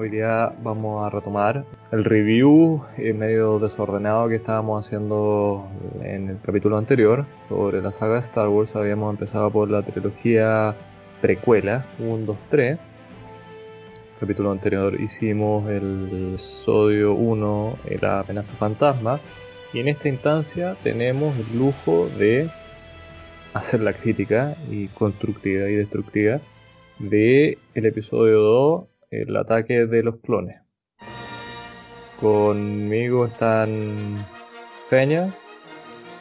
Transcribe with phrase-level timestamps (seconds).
[0.00, 5.66] Hoy día vamos a retomar el review eh, medio desordenado que estábamos haciendo
[6.00, 8.76] en el capítulo anterior sobre la saga de Star Wars.
[8.76, 10.76] Habíamos empezado por la trilogía
[11.20, 12.78] precuela 1, 2, 3.
[14.20, 19.18] Capítulo anterior hicimos el episodio 1, la amenaza fantasma.
[19.72, 22.48] Y en esta instancia tenemos el lujo de
[23.52, 26.40] hacer la crítica y constructiva y destructiva
[27.00, 30.60] de el episodio 2 el ataque de los clones.
[32.20, 34.26] Conmigo están
[34.88, 35.32] Feña.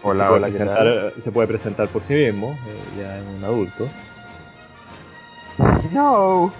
[0.04, 3.23] Hola, se, puede hola, ¿qué presentar, se puede presentar por sí mismo, eh, ya es
[3.26, 3.88] un adulto.
[5.92, 6.54] No.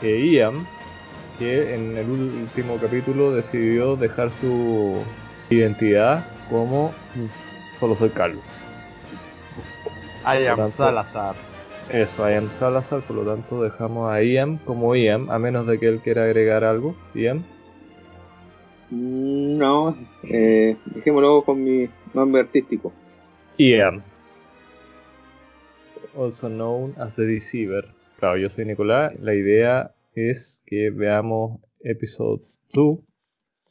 [0.00, 0.66] Eh, Ian,
[1.38, 5.02] que en el último capítulo decidió dejar su
[5.50, 6.92] identidad como
[7.78, 8.40] solo soy calvo.
[10.24, 11.34] I am tanto- Salazar.
[11.90, 15.78] Eso, I am Salazar, por lo tanto dejamos a Ian como Ian, a menos de
[15.78, 16.94] que él quiera agregar algo.
[17.14, 17.44] Ian.
[18.90, 22.92] Mm, No, eh, dejémoslo con mi nombre artístico.
[23.58, 24.02] Ian.
[26.16, 27.86] Also known as the Deceiver.
[28.18, 29.12] Claro, yo soy Nicolás.
[29.20, 32.98] La idea es que veamos episodio 2,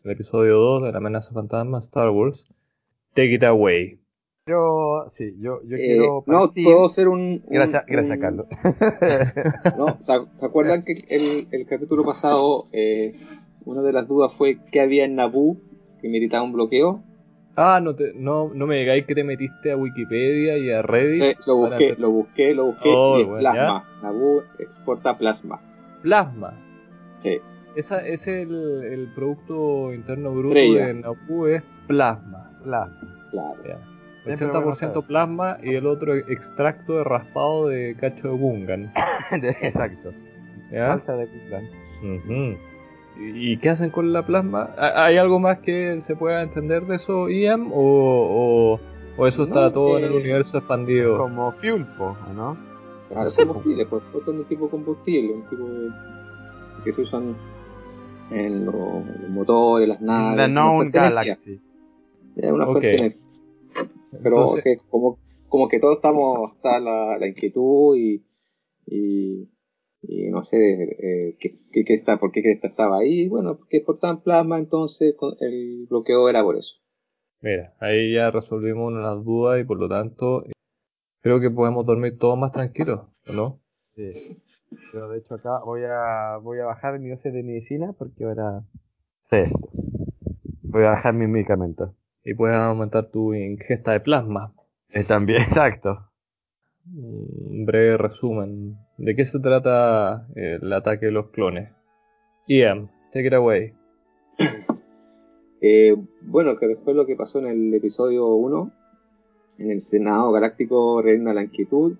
[0.03, 2.47] el episodio 2 de la amenaza fantasma Star Wars.
[3.13, 4.00] Take it away.
[4.47, 7.19] Yo, sí, yo, yo Eh, quiero no, puedo hacer un.
[7.19, 8.47] un- Gracias, gracias, un- Carlos.
[9.77, 10.13] No, ¿se,
[10.45, 13.13] acuerdan que el, el capítulo pasado, eh,
[13.65, 15.57] una de las dudas fue qué había en Naboo
[16.01, 17.03] que meritaba un bloqueo?
[17.55, 21.37] Ah, no, te- no, no me digáis que te metiste a Wikipedia y a Reddit.
[21.45, 23.85] Lo busqué, lo busqué, lo busqué Oh, y es bueno, plasma.
[24.01, 25.61] Naboo exporta plasma.
[26.01, 26.53] Plasma.
[27.19, 27.39] Sí,
[27.75, 30.87] Esa, ese es el, el producto interno bruto Estrella.
[30.87, 32.59] de Naboo es plasma.
[32.65, 32.89] La-
[33.29, 33.61] claro.
[33.67, 33.90] Ya.
[34.23, 35.07] Siempre bueno 80% saber.
[35.07, 38.93] plasma y el otro extracto de raspado de cacho de Gungan.
[39.61, 40.11] Exacto.
[40.71, 40.87] ¿ya?
[40.87, 41.25] Salsa de.
[42.03, 42.57] Ujú.
[43.19, 44.69] ¿Y y qué hacen con la plasma?
[44.77, 47.67] ¿Ha- ¿Hay algo más que se pueda entender de eso, Ian?
[47.73, 48.79] ¿O, o,
[49.17, 51.17] o eso está No, todo en el eh, universo expandido?
[51.17, 52.57] Como fuel, po, ¿o ¿no?
[53.09, 53.47] Claro, Sí, po.
[53.49, 55.89] combustible, pues, otro tipo de combustible, un tipo de,
[56.85, 57.35] que se usan
[58.31, 60.37] en los, los motores, las naves.
[60.37, 60.91] The Known.
[60.91, 61.59] Galaxy.
[62.37, 62.81] Es una fuente Ok.
[62.83, 63.20] de energía.
[64.11, 68.25] Pero Entonces, que como, como que todos estamos, está la, la inquietud y,
[68.85, 69.49] y,
[70.01, 73.27] y no sé eh, qué, qué- qué está, por qué esta estaba ahí.
[73.27, 76.75] Bueno, porque exportaban plasma, entonces el bloqueo era por eso.
[77.41, 80.51] mira, ahí ya resolvimos una de las dudas y por lo tanto eh,
[81.21, 83.59] creo que podemos dormir todos más tranquilos, ¿o ¿no?
[83.95, 84.37] Sí.
[84.91, 88.63] Pero de hecho acá voy a, voy a bajar mi dosis de medicina porque ahora
[89.31, 89.69] esto.
[90.63, 91.91] Voy a bajar mis medicamentos.
[92.23, 94.45] Y puedes aumentar tu ingesta de plasma.
[94.93, 96.11] Eh, también, exacto.
[96.93, 98.77] Un breve resumen.
[98.97, 101.69] ¿De qué se trata eh, el ataque de los clones?
[102.47, 103.73] Ian, take it away.
[105.63, 108.71] Eh, bueno, que después lo que pasó en el episodio 1,
[109.59, 111.99] en el Senado Galáctico reina la inquietud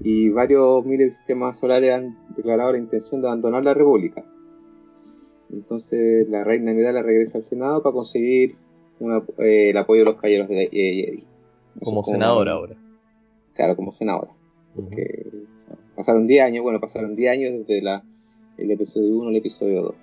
[0.00, 4.24] y varios miles de sistemas solares han declarado la intención de abandonar la República.
[5.52, 8.56] Entonces la reina Amidala regresa al Senado para conseguir
[9.00, 11.26] una- eh, el apoyo de los caballeros de eh, Jedi.
[11.76, 12.76] Eso Como es senador ahora.
[13.54, 14.30] Claro, como senadora.
[14.74, 18.02] Porque o sea, pasaron 10 años, bueno, pasaron 10 años desde la,
[18.56, 19.94] el episodio 1 al episodio 2.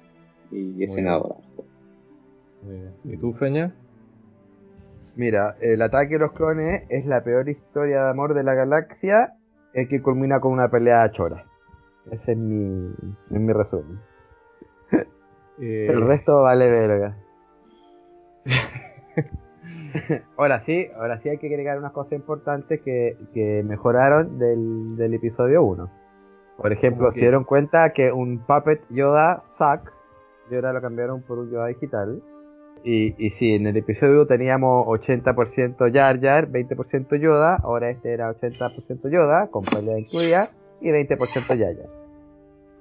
[0.51, 1.35] Y es Muy senadora.
[2.63, 2.91] Bien.
[3.03, 3.73] ¿Y tú, Feña?
[5.17, 9.35] Mira, el ataque de los clones es la peor historia de amor de la galaxia
[9.73, 11.45] eh, que culmina con una pelea chora.
[12.11, 12.91] Ese es mi,
[13.31, 13.99] es mi resumen.
[15.61, 17.17] Eh, El resto vale verga.
[20.37, 25.13] ahora sí, ahora sí hay que agregar unas cosas importantes que, que mejoraron del, del
[25.13, 25.89] episodio 1.
[26.57, 30.03] Por ejemplo, ¿Cómo se dieron cuenta que un Puppet Yoda sucks
[30.51, 32.21] y ahora lo cambiaron por un Yoda digital.
[32.83, 38.13] Y, y sí, en el episodio 1 teníamos 80% Jar Jar, 20% Yoda, ahora este
[38.13, 40.49] era 80% Yoda, con pelea incluida,
[40.79, 41.98] y 20% Jar Jar.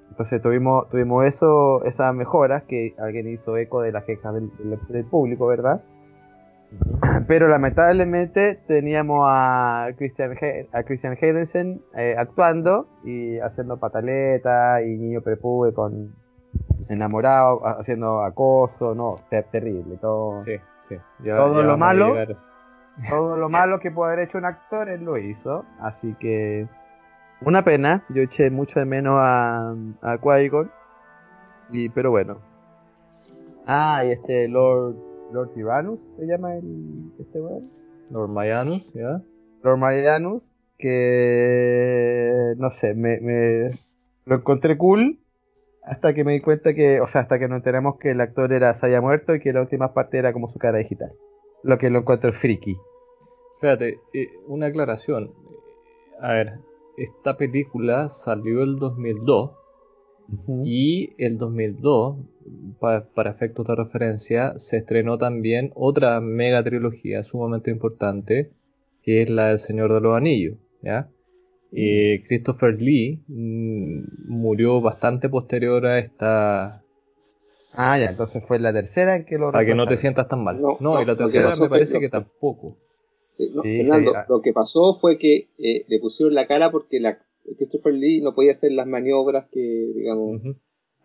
[0.09, 4.79] Entonces tuvimos, tuvimos eso, esas mejoras que alguien hizo eco de las quejas del, del-
[4.89, 5.81] del público, ¿verdad?
[7.27, 14.97] Pero lamentablemente teníamos a Christian, He- a Christian Heidensen eh, actuando y haciendo pataleta y
[14.97, 16.13] niño prepube con
[16.89, 20.95] enamorado, ha- haciendo acoso, no, ter- terrible, todo, Sí, sí.
[21.23, 22.15] Ya- Todo ya lo malo.
[23.09, 26.67] todo lo malo que puede haber hecho un actor, él lo hizo, así que
[27.41, 29.71] una pena, yo eché mucho de menos a,
[30.01, 30.71] a Qui-Gon,
[31.71, 32.41] y, pero bueno.
[33.65, 34.95] Ah, y este Lord,
[35.31, 37.69] Lord Tyrannus se llama el, este weón.
[38.09, 39.21] Lord Mayanus, ¿ya?
[39.61, 43.67] Lord Marianus, que no sé, me, me
[44.25, 45.19] lo encontré cool.
[45.83, 48.53] hasta que me di cuenta que, o sea, hasta que nos enteramos que el actor
[48.53, 51.11] era se haya muerto y que la última parte era como su cara digital.
[51.63, 52.77] Lo que lo encuentro friki.
[53.55, 55.31] Espérate, eh, una aclaración.
[56.21, 56.59] A ver,
[56.99, 59.51] esta película salió el 2002
[60.63, 62.17] y el 2002,
[62.79, 68.51] para efectos de referencia, se estrenó también otra mega trilogía sumamente importante,
[69.01, 71.09] que es la del Señor de los Anillos, ¿ya?
[71.71, 76.83] Eh, Christopher Lee mm, murió bastante posterior a esta.
[77.73, 79.51] Ah, ya, entonces fue la tercera en que lo.
[79.51, 80.59] Para que no te sientas tan mal.
[80.79, 82.77] No, y la tercera me parece que tampoco.
[83.63, 87.19] Fernando, lo que pasó fue que eh, le pusieron la cara porque la,
[87.57, 90.41] Christopher Lee no podía hacer las maniobras que, digamos,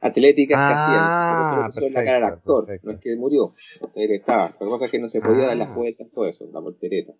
[0.00, 1.00] atléticas que hacían.
[1.00, 2.80] Ah, le pusieron la cara al actor.
[2.82, 3.54] No es que murió,
[3.94, 4.54] él estaba.
[4.60, 5.74] La cosa es que no se podía dar las ah.
[5.74, 7.14] vueltas, todo eso, la voltereta.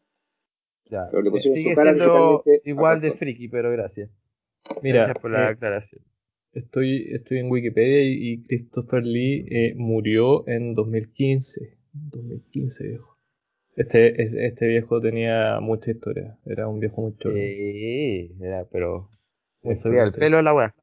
[0.88, 4.10] Pero le pusieron Sigue su cara siendo igual de friki, pero gracias.
[4.82, 6.02] Mira, gracias por la eh, aclaración.
[6.52, 11.78] Estoy, estoy en Wikipedia y, Christopher Lee eh, murió en 2015.
[11.92, 13.13] 2015, viejo.
[13.76, 16.38] Este, este viejo tenía mucha historia.
[16.46, 17.34] Era un viejo muy chulo.
[17.34, 19.10] Sí, era, pero.
[19.62, 20.74] Me subía el pelo a la weá.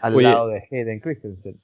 [0.00, 1.60] Al lado de Hayden Christensen.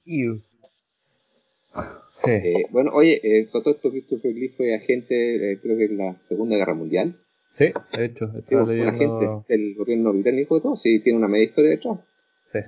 [2.07, 2.31] Sí.
[2.31, 6.19] Eh, bueno, oye, eh, todo esto Christopher Lee fue agente, eh, creo que en la
[6.19, 7.17] Segunda Guerra Mundial.
[7.51, 8.89] Sí, de hecho, estaba leyendo...
[8.89, 11.99] agente del gobierno británico y todo, sí, tiene una media historia detrás.
[12.47, 12.59] Sí.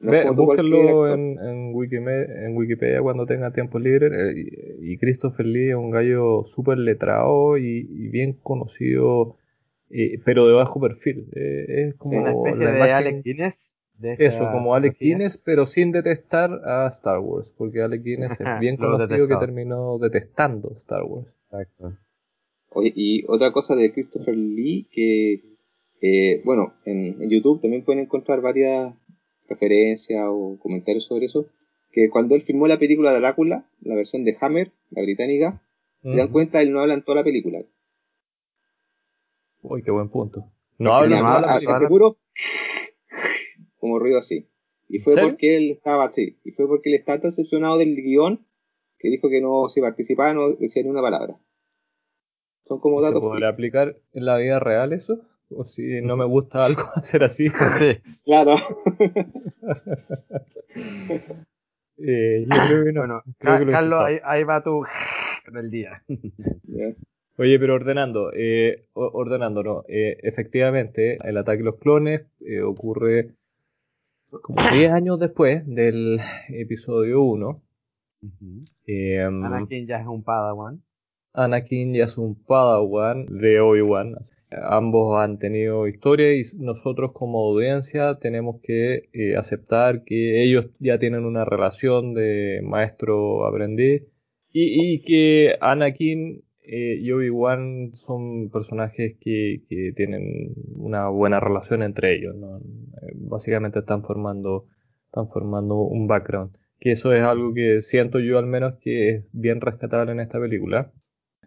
[0.00, 4.06] Ve, búsquenlo en, en, Wikimedia, en, Wikipedia, cuando tenga tiempo libre.
[4.06, 4.46] Eh,
[4.80, 9.36] y, Christopher Lee es un gallo súper letrado y, bien conocido,
[9.90, 11.28] eh, pero de bajo perfil.
[11.34, 13.76] Eh, es como una especie de Alec Guinness.
[14.00, 18.76] eso, como Alec Guinness, pero sin detestar a Star Wars, porque Alec Guinness es bien
[18.76, 21.26] conocido que terminó detestando Star Wars.
[21.50, 21.98] Exacto.
[22.70, 28.40] Oye, y otra cosa de Christopher Lee, que, bueno, en, en YouTube también pueden encontrar
[28.40, 28.94] varias
[29.48, 31.46] referencias o comentarios sobre eso,
[31.90, 35.62] que cuando él filmó la película de Drácula, la versión de Hammer, la británica,
[36.02, 37.64] se dan cuenta, él no habla en toda la película.
[39.62, 40.52] Uy, qué buen punto.
[40.78, 42.18] No habla, no habla seguro
[43.78, 44.48] como ruido así.
[44.88, 46.38] Y fue porque él estaba así.
[46.44, 48.46] Y fue porque él estaba tan decepcionado del guion
[48.98, 51.38] que dijo que no, si participaba, no decía ni una palabra.
[52.64, 53.22] Son como datos.
[53.38, 55.20] ¿Se aplicar en la vida real eso?
[55.50, 57.48] O si no me gusta algo hacer así.
[58.24, 58.56] Claro.
[61.98, 63.00] eh, yo creo que no.
[63.00, 64.84] Bueno, Carlos, ahí, va tu
[65.52, 66.04] del día.
[67.38, 69.84] Oye, pero ordenando, eh, ordenando, no.
[69.88, 73.36] Eh, efectivamente, el ataque de los clones eh, ocurre
[74.42, 76.18] como 10 años después del
[76.48, 77.48] episodio 1.
[79.28, 80.82] Anakin ya es un Padawan.
[81.32, 84.16] Anakin ya es un Padawan de Obi-Wan.
[84.50, 90.98] Ambos han tenido historia y nosotros como audiencia tenemos que eh, aceptar que ellos ya
[90.98, 94.04] tienen una relación de maestro-aprendiz
[94.50, 99.62] y, que Anakin eh, y Obi-Wan son personajes que,
[99.94, 102.34] tienen una buena relación entre ellos.
[102.34, 104.66] Eh, básicamente están formando,
[105.06, 106.56] están formando un background.
[106.80, 110.40] Que eso es algo que siento yo al menos que es bien rescatable en esta
[110.40, 110.92] película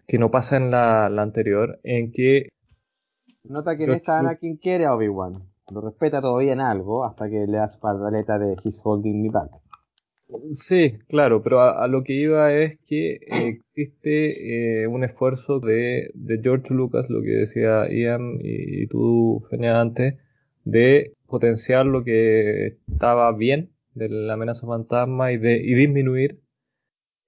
[0.07, 2.50] que no pasa en la, anterior, en que...
[3.43, 5.33] Nota que en esta Anakin quiere a Obi-Wan.
[5.73, 9.51] Lo respeta todavía en algo hasta que le hace pataleta de He's Holding Me Back.
[10.51, 16.74] Sí, claro, pero a, lo que iba es que existe eh, un esfuerzo de, George
[16.74, 20.15] Lucas, lo que decía Ian y, tú, Genia, antes,
[20.63, 26.41] de potenciar lo que estaba bien de la amenaza fantasma y, de, y disminuir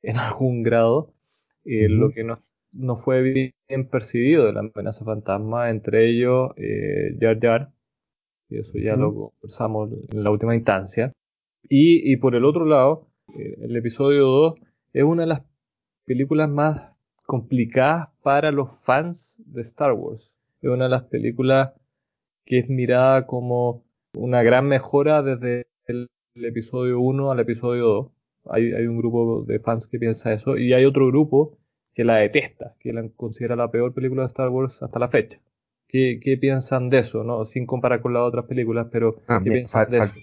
[0.02, 1.14] en algún grado
[1.66, 2.36] eh, lo que no
[2.76, 3.54] no fue bien
[3.90, 7.74] percibido de la amenaza fantasma, entre ellos eh, Jar Jar,
[8.50, 11.12] y eso ya lo conversamos en la última instancia.
[11.68, 14.56] Y, por el otro lado, eh, el episodio 2
[14.94, 15.44] es una de las
[16.06, 16.94] películas más
[17.26, 20.38] complicadas para los fans de Star Wars.
[20.62, 21.74] Es una de las películas
[22.46, 28.12] que es mirada como una gran mejora desde el, episodio 1 al episodio 2.
[28.52, 31.58] Hay, hay un grupo de fans que piensa eso y hay otro grupo
[31.94, 35.40] que la detesta, que la considera la peor película de Star Wars hasta la fecha.
[35.88, 37.24] ¿Qué, qué piensan de eso?
[37.24, 37.46] ¿no?
[37.46, 40.16] Sin comparar con las otras películas, pero ah, ¿qué piensan de eso?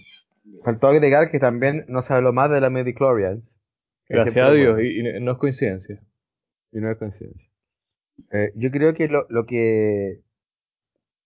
[0.63, 3.57] Faltó agregar que también no se habló más de la Mediclorians.
[4.09, 6.03] Gracias a Dios, y, no es coincidencia.
[6.71, 7.49] Y no es coincidencia.
[8.31, 10.21] Eh, yo creo que lo, lo, que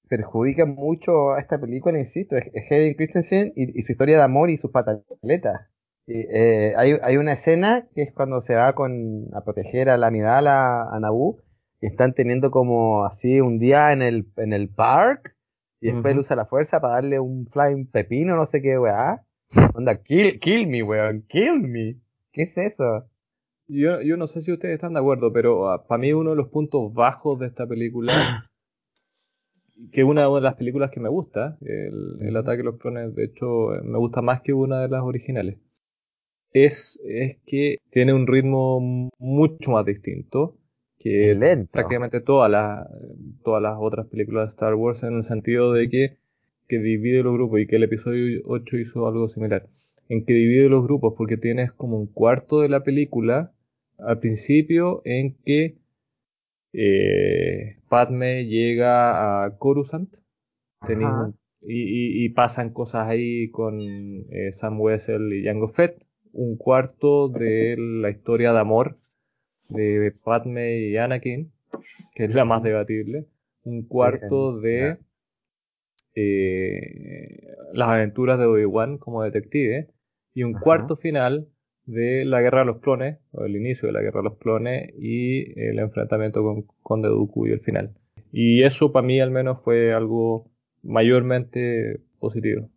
[0.08, 4.52] perjudica mucho a esta película, insisto, es, Hayden Christensen y, y, su historia de amor
[4.52, 5.68] y sus pataletas.
[6.08, 10.08] Eh, hay, hay, una escena que es cuando se va con, a proteger a la
[10.08, 11.42] Amidala, a Naboo,
[11.82, 15.36] y están teniendo como así un día en el, en el park,
[15.82, 19.26] y después él usa la fuerza para darle un flying pepino, no sé qué weá.
[19.76, 22.00] Onda, kill, kill me, weón, kill me.
[22.32, 23.08] ¿Qué es eso?
[23.68, 26.36] Yo, yo no sé si ustedes están de acuerdo, pero ah, para mí uno de
[26.36, 28.14] los puntos bajos de esta película,
[29.92, 33.14] que es una de las películas que me gusta, el, el ataque de los clones,
[33.16, 35.58] de hecho, eh, me gusta más que una de las originales,
[36.64, 38.80] es, es que tiene un ritmo
[39.20, 40.58] mucho más distinto
[40.98, 41.72] que Lento.
[41.72, 42.88] prácticamente todas las,
[43.44, 46.18] todas las otras películas de Star Wars en el sentido de que,
[46.68, 49.66] que divide los grupos y que el episodio 8 hizo algo similar.
[50.08, 53.52] En que divide los grupos porque tienes como un cuarto de la película
[53.98, 55.78] al principio en que
[56.74, 60.16] eh, Padme llega a Coruscant
[61.62, 66.05] y- y pasan cosas ahí con eh, Sam Wessel y Jango Fett.
[66.38, 68.98] Un cuarto de la historia de amor
[69.70, 71.52] de Padme y Anakin,
[72.14, 73.26] que es la más debatible.
[73.64, 74.98] Un cuarto de
[76.14, 77.28] eh,
[77.74, 79.90] las aventuras de Obi-Wan como detective.
[80.34, 80.64] Y un Ajá.
[80.64, 81.48] cuarto final
[81.86, 84.94] de la guerra de los clones, o el inicio de la guerra de los clones,
[85.00, 87.96] y el enfrentamiento con Conde Dooku y el final.
[88.34, 90.52] Y eso para mí al menos fue algo
[90.84, 92.70] mayormente positivo.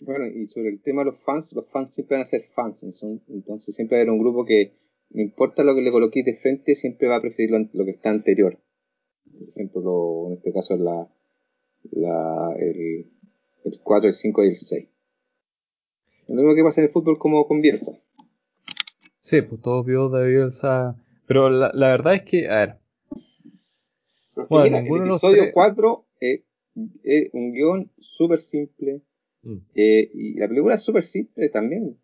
[0.00, 2.82] Bueno, y sobre el tema de los fans, los fans siempre van a ser fans,
[3.28, 4.74] entonces siempre va a haber un grupo que
[5.10, 7.90] no importa lo que le coloquéis de frente, siempre va a preferir lo, lo que
[7.92, 8.58] está anterior.
[9.32, 11.08] Por ejemplo, lo- en este caso la,
[11.90, 13.10] la, el,
[13.64, 14.88] el 4, el 5 y el 6.
[16.28, 17.92] Lo mismo que pasa en el fútbol como con Bielsa.
[19.20, 20.96] Sí, pues todos vio de Bielsa.
[21.26, 22.76] Pero la, la verdad es que, a ver,
[24.34, 26.40] Pero Bueno, mira, el episodio tres- 4 es,
[27.02, 29.02] es un guion súper simple,
[29.50, 31.98] mm, Eh, y la película es súper simple también.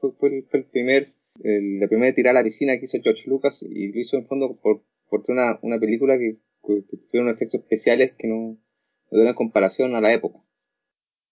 [0.00, 4.00] Fue, el, primer, la primera tirada a la piscina que hizo George Lucas y lo
[4.00, 8.28] hizo en fondo por, por una, una película que, que, que tuvieron efectos especiales que
[8.28, 8.58] no,
[9.10, 10.40] no tienen comparación a la época.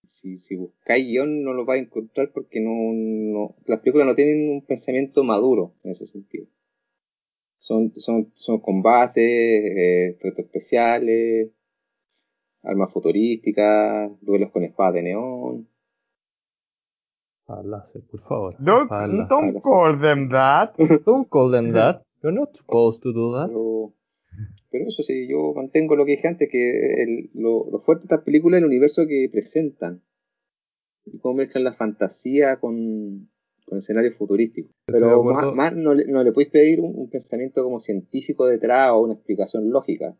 [0.04, 4.16] Si, si buscáis guion no lo vais a encontrar porque no, no, las películas no
[4.16, 6.48] tienen un pensamiento maduro en ese sentido.
[7.58, 11.50] Son, son, son combates, eh, efectos especiales,
[12.62, 15.68] armas futurísticas, duelos con espadas de neón.
[17.48, 18.56] al láser, por favor.
[18.60, 18.88] Don't,
[19.28, 20.74] don't call them that.
[21.04, 22.02] Don't call them that.
[22.22, 23.48] You're not supposed to do that.
[23.48, 23.92] Pero,
[24.70, 28.06] pero eso sí, yo mantengo lo que dije antes, que el- lo, lo fuerte de
[28.14, 30.02] estas películas es el universo que presentan.
[31.04, 33.28] Y cómo mezclan la fantasía con,
[33.66, 34.70] con escenarios futurísticos.
[34.86, 38.92] Pero más, más no, le, no le podéis pedir un, un pensamiento como científico detrás
[38.92, 40.16] o una explicación lógica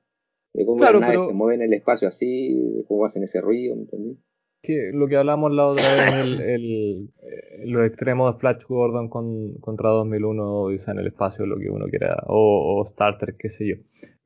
[0.54, 3.22] de cómo Claro, las naves pero- se mueven en el espacio así, de cómo hacen
[3.22, 4.18] ese ruido, ¿me entendí?
[4.64, 9.08] Que lo que hablamos la otra vez, el, el, eh, los extremos de Flash Gordon
[9.08, 13.36] con, contra 2001 Odisea en el espacio, lo que uno quiera, o, o Star Trek,
[13.38, 13.74] qué sé yo.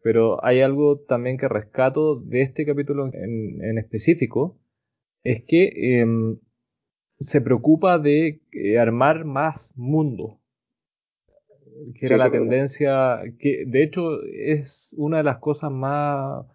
[0.03, 4.59] Pero hay algo también que rescato de este capítulo en, en específico,
[5.25, 6.39] es que em,
[7.19, 10.41] se preocupa de eh, armar más mundo,
[11.95, 16.47] que era Sí, la tendencia, que de hecho es una de las cosas más,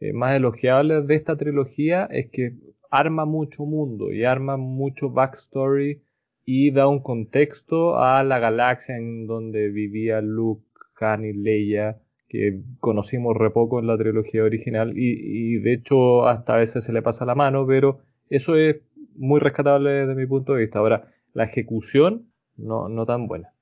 [0.00, 2.56] eh, más elogiables de esta trilogía, es que
[2.90, 6.02] arma mucho mundo y arma mucho backstory
[6.44, 10.64] y da un contexto a la galaxia en donde vivía Luke,
[11.00, 16.26] Han y Leia, que conocimos re poco en la trilogía original y, y de hecho
[16.26, 18.76] hasta a veces se le pasa la mano, pero eso es
[19.14, 20.78] muy rescatable desde mi punto de vista.
[20.78, 23.52] Ahora, la ejecución no, no tan buena.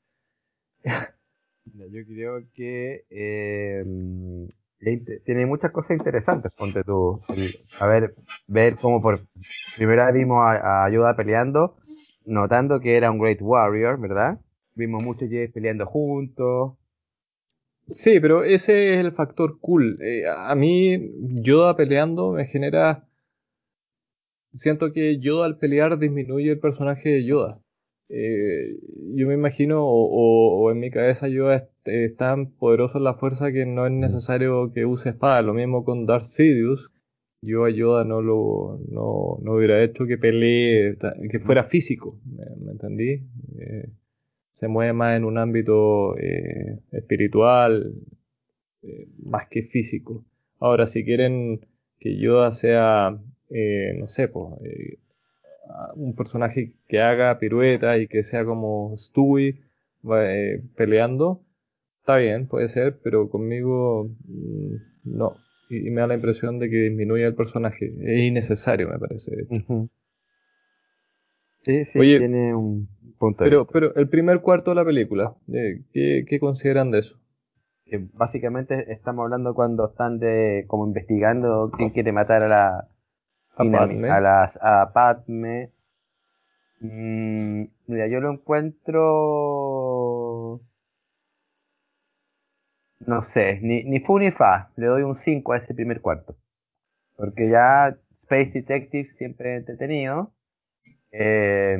[1.75, 3.83] Yo creo que eh,
[5.25, 7.21] tiene muchas cosas interesantes, ponte tú.
[7.81, 8.15] A ver,
[8.47, 9.27] ver cómo por
[9.77, 11.77] primera vez vimos a, a Yoda peleando,
[12.25, 14.41] notando que era un Great Warrior, ¿verdad?
[14.75, 16.75] Vimos muchos Jedi peleando juntos.
[17.87, 19.99] Sí, pero ese es el factor cool.
[20.03, 21.13] Eh, a mí,
[21.43, 23.09] Yoda peleando me genera.
[24.53, 27.63] Siento que Yoda al pelear disminuye el personaje de Yoda.
[28.09, 28.79] Eh,
[29.15, 33.53] yo me imagino, o, en mi cabeza, Yoda es, es tan poderoso en la fuerza
[33.53, 35.43] que no es necesario que use espada.
[35.43, 36.93] Lo mismo con Darth Sidious.
[37.43, 40.97] Yo a Yoda no lo no, no hubiera hecho que pelee,
[41.31, 42.19] que fuera físico.
[42.25, 43.23] ¿Me, me entendí?
[43.59, 43.91] Eh,
[44.57, 47.93] se mueve más en un ámbito eh, espiritual,
[48.83, 50.25] eh, más que físico.
[50.59, 51.61] Ahora, si quieren
[51.99, 53.21] que Yoda sea,
[53.51, 54.55] eh, no sé, pues,
[55.95, 59.61] un personaje que haga pirueta y que sea como Stewie
[60.17, 61.43] eh, peleando,
[62.01, 65.37] está bien, puede ser, pero conmigo mm, no.
[65.69, 67.93] Y, y me da la impresión de que disminuye el personaje.
[68.01, 69.35] Es innecesario, me parece.
[69.37, 69.65] de hecho.
[71.63, 73.73] Sí, sí, Oye, tiene un punto de Pero, vista.
[73.73, 77.19] pero el primer cuarto de la película, eh, ¿qué, qué consideran de eso?
[77.85, 82.89] Que básicamente estamos hablando cuando están de como investigando quién quiere matar a la
[83.57, 84.11] A Padme.
[84.11, 85.73] a las a Padme
[86.81, 89.01] Mm, mira, yo lo encuentro...
[93.01, 94.71] No sé, ni, ni fu ni fa.
[94.77, 96.37] Le doy un 5 a ese primer cuarto.
[97.17, 100.33] Porque ya Space Detective siempre entretenido.
[101.13, 101.77] Eh,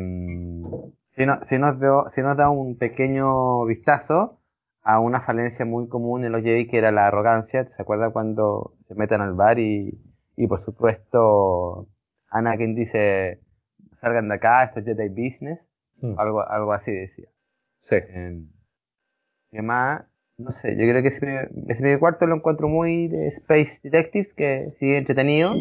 [1.17, 4.41] si, no, si, nos si nos da un pequeño vistazo
[4.83, 7.69] a una falencia muy común en los Jedi que era la arrogancia.
[7.71, 9.99] ¿Se acuerda cuando se meten al bar y,
[10.37, 11.89] y por supuesto
[12.31, 13.41] Anakin dice
[14.01, 15.61] salgan de acá, esto es Jedi Business?
[16.01, 16.19] Mm.
[16.19, 17.29] Algo, algo así decía.
[17.79, 17.97] Sí.
[17.97, 18.43] Eh,
[19.53, 20.05] y además,
[20.39, 24.35] no sé, yo creo que ese, ese primer cuarto lo encuentro muy de Space Detectives,
[24.35, 25.55] que sigue entretenido.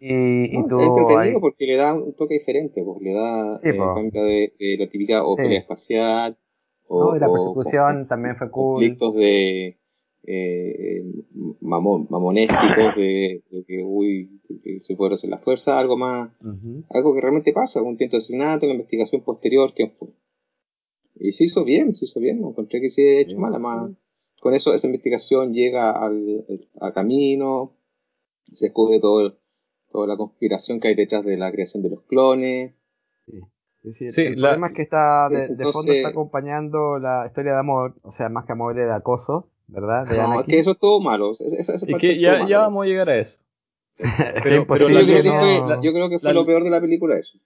[0.00, 3.12] Y, y No, tú es entretenido ahí- porque le da un toque diferente, pues le
[3.14, 3.94] da Sí, eh, po.
[4.00, 5.42] de, de la típica o Sí.
[5.42, 6.38] pelea espacial
[6.86, 8.74] o, No, y la persecución también fue cool.
[8.74, 9.77] conflictos de
[10.24, 11.04] eh,
[11.60, 16.30] mamón, mamonésticos de, de que uy que se puede hacer la fuerza, algo más,
[16.90, 20.08] algo que realmente pasa, un intento de asesinato, la investigación posterior, quién fue.
[21.20, 23.90] Y se hizo bien, se hizo bien, no encontré que se haya hecho mal, además
[24.40, 26.44] con eso esa investigación llega al,
[26.80, 27.72] a camino,
[28.54, 29.34] se descubre todo el-
[29.90, 32.74] toda la conspiración que hay detrás de la creación de los clones.
[33.82, 37.52] Sí, sí, Sí, el la- problema es que está de, fondo está acompañando la historia
[37.54, 40.06] de amor, o sea, más que amor de acoso, ¿verdad?
[40.06, 40.46] De No, Anakin.
[40.54, 41.32] que eso es todo malo.
[41.32, 43.38] Eso, Y que ya, ya vamos a llegar a eso,
[44.42, 46.64] pero- pero yo, creo que no- fue, la- yo creo que fue la- lo peor
[46.64, 47.38] de la película eso.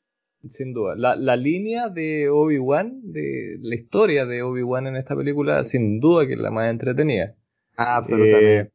[0.46, 0.94] sin duda.
[0.96, 6.26] La, la línea de Obi-Wan, de la historia de Obi-Wan en esta película, sin duda
[6.26, 7.36] que es la más entretenida.
[7.76, 8.72] Ah, absolutamente.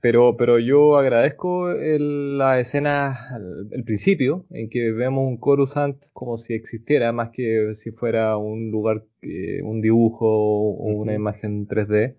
[0.00, 5.96] Pero, pero yo agradezco el- la escena, el, el principio, en que vemos un Coruscant
[6.12, 11.68] como si existiera, más que si fuera un lugar, eh, un dibujo o una imagen
[11.68, 12.16] 3D.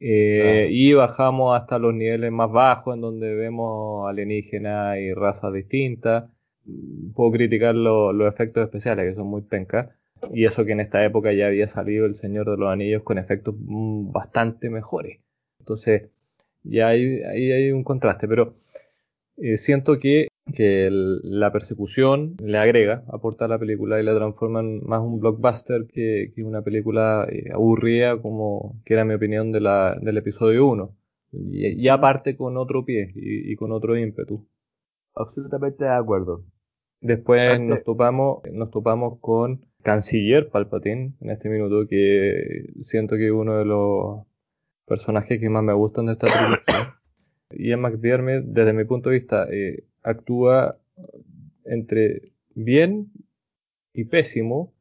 [0.00, 0.68] Eh.
[0.70, 6.30] Y bajamos hasta los niveles más bajos, en donde vemos alienígenas y razas distintas.
[7.14, 9.88] Puedo criticar lo- los efectos especiales, que son muy pencas.
[10.32, 13.18] Y eso que en esta época ya había salido El Señor de los Anillos con
[13.18, 15.18] efectos mm, bastante mejores.
[15.58, 16.10] Entonces,
[16.62, 18.52] ya hay, ahí hay un contraste, pero
[19.38, 24.14] eh, siento que, que el- la persecución le agrega, aporta a la película y la
[24.14, 29.14] transforma en más un blockbuster que, que una película eh, aburrida como que era mi
[29.14, 30.96] opinión de la, del episodio 1.
[31.32, 34.46] Y, y aparte con otro pie y, y con otro ímpetu.
[35.14, 36.44] Absolutamente de acuerdo.
[37.00, 43.32] Después nos topamos, nos topamos con Canciller Palpatine en este minuto, que siento que es
[43.32, 44.26] uno de los
[44.86, 46.96] personajes que más me gustan de esta trilogía.
[47.52, 50.78] Ian McDiarmid, desde mi punto de vista, eh, actúa
[51.64, 53.12] entre bien
[53.94, 54.72] y pésimo,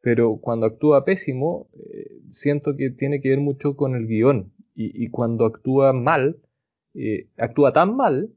[0.00, 4.52] pero cuando actúa pésimo, eh, siento que tiene que ver mucho con el guion.
[4.74, 6.40] Y, y cuando actúa mal,
[6.94, 8.34] eh, actúa tan mal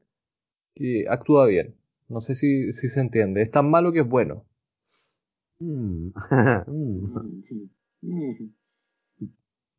[0.74, 1.76] que actúa bien.
[2.08, 3.42] No sé si, si se entiende.
[3.42, 4.46] Es tan malo que es bueno.
[5.60, 6.12] Mm.
[6.68, 7.68] Mm.
[8.02, 8.52] Mm.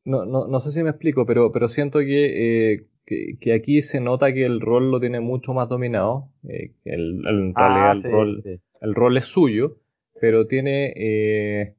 [0.06, 3.82] No, no, no sé si me explico, pero, pero siento que, eh, que, que aquí
[3.82, 6.30] se nota que el rol lo tiene mucho más dominado.
[6.48, 8.60] eh, el, Ah, el, sí, rol, sí.
[8.82, 9.78] el rol es suyo,
[10.22, 11.76] pero tiene eh,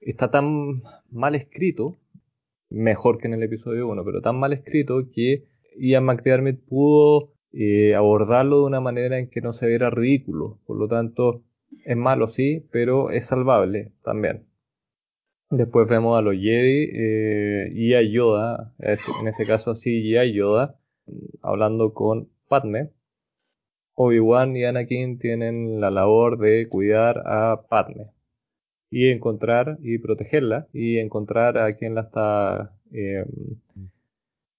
[0.00, 1.92] está tan mal escrito,
[2.70, 5.44] mejor que en el episodio 1, pero tan mal escrito que
[5.78, 10.60] Ian McDiarmid pudo eh, abordarlo de una manera en que no se viera ridículo.
[10.66, 11.42] Por lo tanto,
[11.84, 14.47] es malo, sí, pero es salvable también.
[15.50, 20.16] Después vemos a los Jedi eh, y a Yoda, este- en este caso sí, y
[20.16, 20.78] a Yoda,
[21.42, 22.90] hablando con Padme.
[23.94, 28.06] Obi-Wan y Anakin tienen la labor de cuidar a Padme
[28.90, 33.24] y encontrar y protegerla y encontrar a quien la está eh,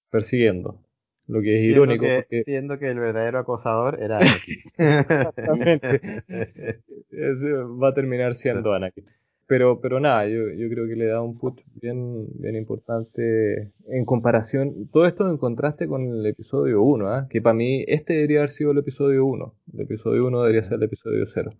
[0.10, 0.82] persiguiendo.
[1.28, 4.56] Lo que es Siendo irónico que, porque siendo que el verdadero acosador era Anakin.
[4.78, 6.02] Exactamente.
[7.12, 9.06] es- va a terminar siendo Anakin.
[9.49, 14.05] Pero, pero nada, yo, yo creo que le da un push bien, bien importante en
[14.05, 17.27] comparación, todo esto en contraste con el episodio 1, ¿ah?
[17.27, 20.77] que para mí este debería haber sido el episodio 1, el episodio 1 debería ser
[20.77, 21.51] el episodio 0.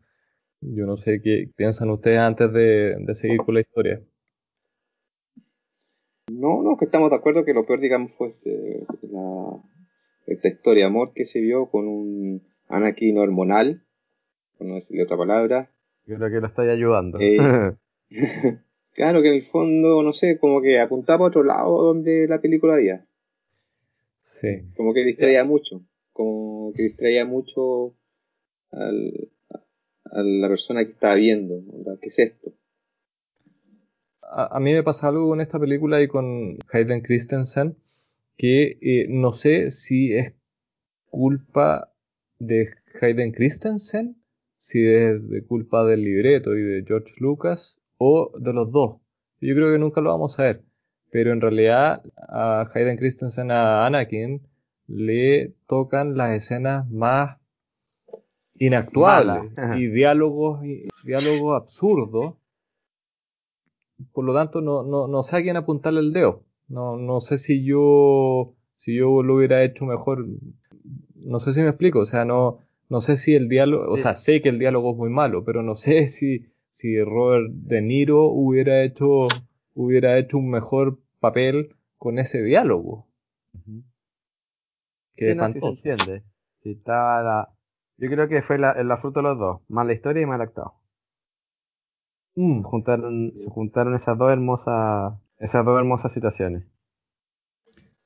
[0.62, 4.00] Yo no sé qué piensan ustedes antes de, de seguir con la historia.
[6.32, 9.64] No, no, que estamos de acuerdo que lo peor, digamos, fue este, la,
[10.28, 13.84] esta historia amor que se vio con un Anakin hormonal,
[14.60, 15.72] por no decirle otra palabra.
[16.10, 17.20] Yo creo que lo estoy ayudando.
[17.22, 17.38] Eh,
[18.94, 22.42] claro que en el fondo, no sé, como que apuntaba a otro lado donde la
[22.42, 23.06] película había.
[24.18, 24.66] Sí.
[24.76, 25.84] Como que distraía mucho.
[26.12, 27.96] Como que distraía mucho
[28.72, 29.30] al,
[30.06, 31.62] a la persona que estaba viendo.
[32.02, 32.54] ¿Qué es esto?
[34.30, 37.78] a, a mí me pasa algo con esta película y con Hayden Christensen
[38.38, 40.34] que eh, no sé si es
[41.06, 41.94] culpa
[42.38, 42.70] de
[43.02, 44.19] Hayden Christensen,
[44.60, 48.98] si es de culpa del libreto y de George Lucas o de los dos.
[49.40, 50.66] Yo creo que nunca lo vamos a ver.
[51.12, 54.46] Pero en realidad a Hayden Christensen, a Anakin,
[54.86, 57.38] le tocan las escenas más
[58.56, 62.36] inactuales y diálogos, y diálogos absurdos.
[64.12, 66.44] Por lo tanto, no, no, no sé a quién apuntarle el dedo.
[66.68, 70.28] No, no sé si yo, si yo lo hubiera hecho mejor.
[71.16, 72.00] No sé si me explico.
[72.00, 74.98] O sea, no, no sé si el diálogo, o sea, sé que el diálogo es
[74.98, 79.28] muy malo, pero no sé si, si Robert De Niro hubiera hecho,
[79.76, 83.08] hubiera hecho un mejor papel con ese diálogo.
[85.16, 86.24] Que no, si se entiende.
[86.64, 87.56] Si estaba la...
[87.98, 90.76] Yo creo que fue la, la fruta de los dos, mala historia y mal actuado.
[92.36, 92.64] Mm.
[92.64, 96.66] Juntaron, se juntaron esas dos hermosas, esas dos hermosas situaciones.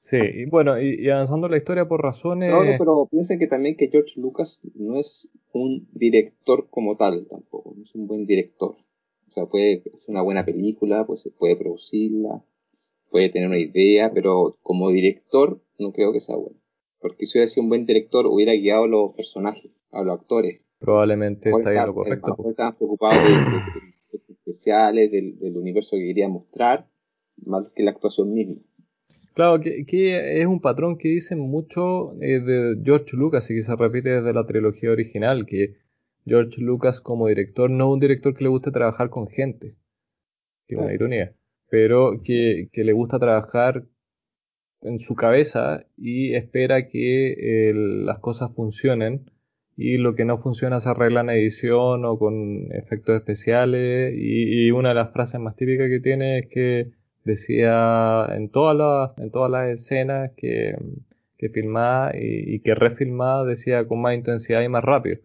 [0.03, 2.51] Sí, y bueno, y, avanzando la historia por razones.
[2.51, 7.25] No, no, pero piensen que también que George Lucas no es un director como tal
[7.25, 8.75] tampoco, no es un buen director.
[9.29, 12.43] O sea, puede ser una buena película, pues se puede producirla,
[13.11, 16.59] puede tener una idea, pero como director no creo que sea bueno.
[16.99, 20.59] Porque si hubiera sido un buen director, hubiera guiado a los personajes, a los actores.
[20.79, 22.35] Probablemente está lo correcto.
[22.43, 26.89] No estaban preocupados de, especiales, del, del universo que quería mostrar,
[27.37, 28.61] más que la actuación misma.
[29.33, 33.75] Claro, que, es un patrón que dicen mucho eh, de George Lucas y que se
[33.75, 35.75] repite desde la trilogía original, que
[36.25, 39.75] George Lucas como director no es un director que le guste trabajar con gente,
[40.67, 41.35] que es una ironía,
[41.69, 43.87] pero que, le gusta trabajar
[44.81, 49.31] en su cabeza y espera que las cosas funcionen
[49.75, 54.89] y lo que no funciona se arregla en edición o con efectos especiales y una
[54.89, 56.91] de las frases más típicas que tiene es que
[57.23, 60.75] decía en todas las, en todas las escenas que,
[61.37, 65.19] que filmaba y, que refilmaba decía con más intensidad y más rápido.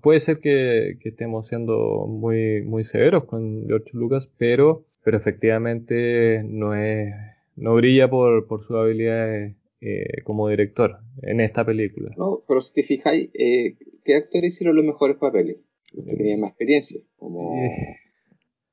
[0.00, 6.74] Puede ser que, estemos siendo muy, muy severos con George Lucas, pero, pero efectivamente no
[6.74, 7.12] es,
[7.56, 12.14] no brilla por, por sus habilidades eh, como director en esta película.
[12.16, 15.58] No, pero si te fijáis, eh, ¿qué actores hicieron los mejores papeles?
[15.94, 17.00] Los que tenían más experiencia.
[17.16, 17.70] Como, eh,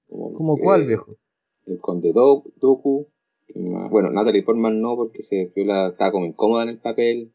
[0.08, 1.18] como, cuál, viejo?
[1.66, 3.08] El Conde Doku.
[3.56, 7.34] Bueno, Natalie Portman no, porque se la, estaba como incómoda en el papel.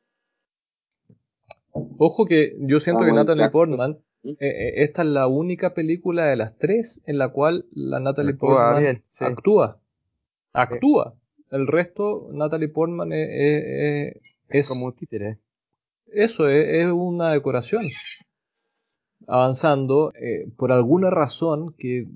[1.73, 4.31] Ojo que yo siento que Natalie Portman, ¿Mm?
[4.31, 8.35] eh, eh, esta es la única película de las tres en la cual la Natalie
[8.35, 9.81] Portman actúa.
[10.53, 11.15] Actúa.
[11.51, 14.17] El resto, Natalie Portman es,
[14.49, 15.39] es, como un títere.
[16.07, 17.87] Eso es, una decoración.
[19.27, 22.07] Avanzando, eh, por alguna razón que,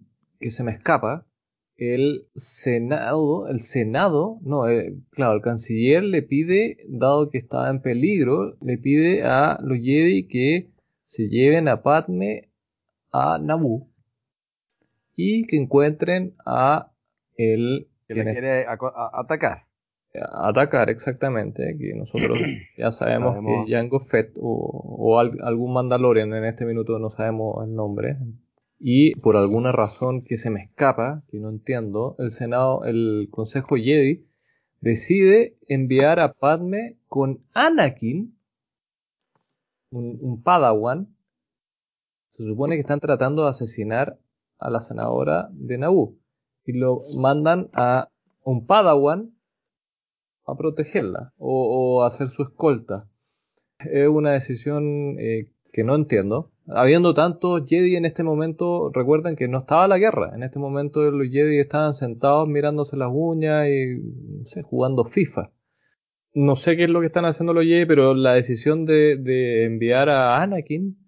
[0.40, 1.26] que se me escapa,
[1.90, 7.80] el Senado, el Senado, no, eh, claro, el canciller le pide, dado que estaba en
[7.80, 10.70] peligro, le pide a los Jedi que
[11.04, 12.50] se lleven a Padme
[13.10, 13.88] a Naboo
[15.16, 16.92] y que encuentren a
[17.36, 19.66] el que le quiere atacar.
[20.14, 22.38] atacar, exactamente, que nosotros
[22.78, 24.52] ya sabemos, que Jango Fett o,
[24.98, 28.16] o algún Mandalorian en este minuto no sabemos el nombre,
[28.84, 33.76] y por alguna razón que se me escapa, que no entiendo, el Senado, el Consejo
[33.76, 34.26] Jedi
[34.80, 38.36] decide enviar a Padme con Anakin,
[39.90, 41.16] un, Padawan.
[42.30, 44.18] Se supone que están tratando de asesinar
[44.58, 46.16] a la senadora de Naboo
[46.64, 48.08] y lo mandan a
[48.42, 49.32] un Padawan
[50.44, 53.08] a protegerla o, a hacer su escolta.
[53.78, 54.82] Es una decisión
[55.20, 59.98] eh, que no entiendo habiendo tantos Jedi en este momento, recuerden que no estaba la
[59.98, 60.32] guerra.
[60.34, 65.50] En este momento los Jedi estaban sentados mirándose las uñas y, no sé, jugando FIFA.
[66.34, 70.08] No sé qué es lo que están haciendo los Jedi, pero la decisión de, enviar
[70.08, 70.98] a Anakin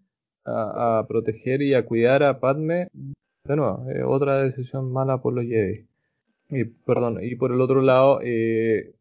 [0.45, 2.89] a, proteger y a cuidar a Padme,
[3.45, 5.87] de nuevo, otra decisión mala por los Jedi.
[6.51, 8.95] Y, perdón, y por el otro lado, eh,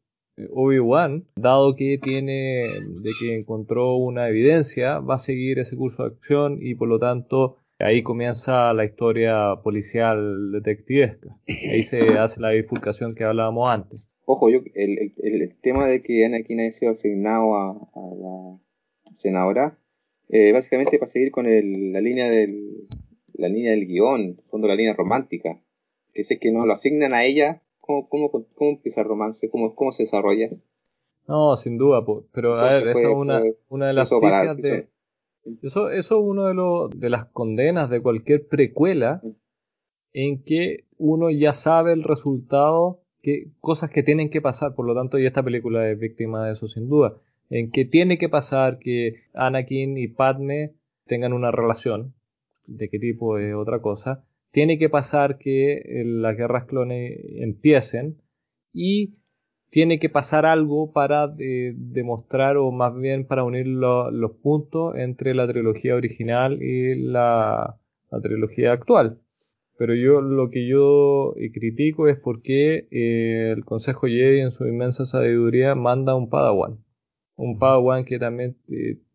[0.51, 2.67] Obi-Wan, dado que tiene,
[3.03, 6.99] de que encontró una evidencia, va a seguir ese curso de acción y por lo
[6.99, 11.37] tanto ahí comienza la historia policial detectivesca.
[11.47, 14.15] Ahí se hace la bifurcación que hablábamos antes.
[14.25, 18.59] Ojo, yo, el, el, tema de que Anakin haya sido asignado a, la
[19.13, 19.77] senadora,
[20.29, 22.87] eh, básicamente para seguir con la línea del
[23.33, 25.59] la línea del guion, fondo la línea romántica,
[26.13, 29.49] que es que no lo asignan a ella ¿Cómo, cómo, cómo empieza el romance?
[29.49, 30.49] ¿Cómo, ¿Cómo se desarrolla?
[31.27, 34.87] No, sin duda, pero a ver, esa es una, una de las pifias de...
[35.61, 39.29] Eso, eso es una de, los de las condenas de cualquier precuela mm.
[40.13, 44.95] en que uno ya sabe el resultado, que, cosas que tienen que pasar, por lo
[44.95, 47.17] tanto, y esta película es víctima de eso sin duda,
[47.49, 50.73] en que tiene que pasar que Anakin y Padme
[51.05, 52.13] tengan una relación,
[52.65, 58.21] de qué tipo es otra cosa, tiene que pasar que eh, las guerras clones empiecen
[58.71, 59.15] y
[59.71, 65.33] tiene que pasar algo para eh, demostrar o más bien para unir los puntos entre
[65.33, 67.79] la trilogía original y la,
[68.21, 69.19] trilogía actual.
[69.75, 74.67] Pero yo lo que yo critico es por qué eh, el Consejo Jedi en su
[74.67, 76.77] inmensa sabiduría manda un Padawan.
[77.35, 78.55] Un Padawan que también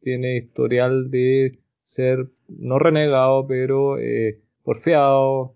[0.00, 3.98] tiene historial de ser no renegado, pero
[4.68, 5.54] porfiado.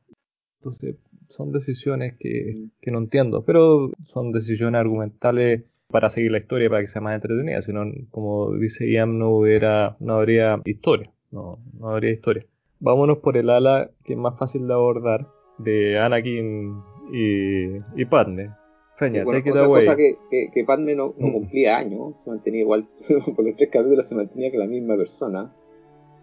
[0.61, 0.97] Entonces,
[1.29, 6.87] son decisiones que, no entiendo, pero son decisiones argumentales para seguir la historia, para que
[6.87, 7.61] sea más entretenida.
[7.61, 11.13] Si no, como dice Ian, no, hubiera, no habría historia.
[11.31, 12.47] No, no habría historia.
[12.81, 16.81] Vámonos por el ala que es más fácil de abordar, de Anakin
[17.13, 18.51] y, y Padme.
[18.97, 19.85] Feña, take it away.
[19.85, 20.17] cosa que,
[20.55, 22.89] que, Padme no, no, cumplía años, se mantenía igual,
[23.37, 25.55] por los tres capítulos se mantenía con la misma persona.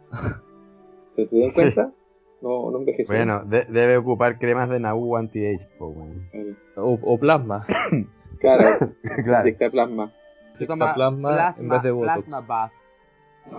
[1.16, 1.94] ¿Se dieron cuenta?
[2.42, 3.14] No, no envejeció.
[3.14, 5.68] Bueno, debe ocupar cremas de Nabu anti-age,
[6.76, 7.66] o, plasma.
[8.40, 8.64] claro,
[9.26, 9.72] claro.
[9.72, 10.14] plasma.
[10.54, 12.26] Se toma plasma, en vez de Botox.
[12.26, 12.72] Plasma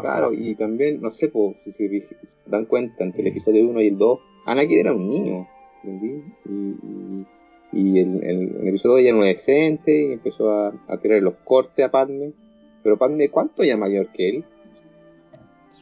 [0.01, 2.17] Claro, y también, no sé, pues, si se
[2.47, 5.49] dan cuenta entre el episodio 1 y el 2, Anakin era un niño,
[5.83, 6.23] ¿entendí?
[6.45, 7.27] Y,
[7.73, 11.35] y, el, el, episodio 2 ya era un adolescente y empezó a, a tirar los
[11.45, 12.33] cortes a Padme.
[12.83, 14.45] Pero Padme, ¿cuánto ya mayor que él?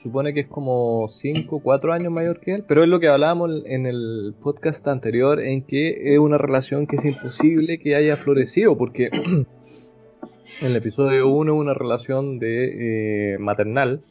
[0.03, 3.63] Supone que es como 5, 4 años mayor que él, pero es lo que hablábamos
[3.67, 8.77] en el podcast anterior, en que es una relación que es imposible que haya florecido,
[8.79, 9.47] porque en
[10.63, 14.05] el episodio 1 es una relación de eh, maternal,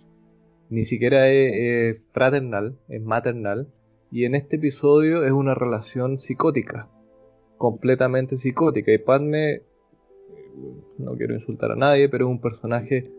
[0.70, 3.72] ni siquiera es, fraternal, es maternal,
[4.12, 6.90] y en este episodio es una relación psicótica,
[7.58, 9.64] completamente psicótica, y Padme, eh,
[10.98, 13.17] no quiero insultar a nadie, pero es un personaje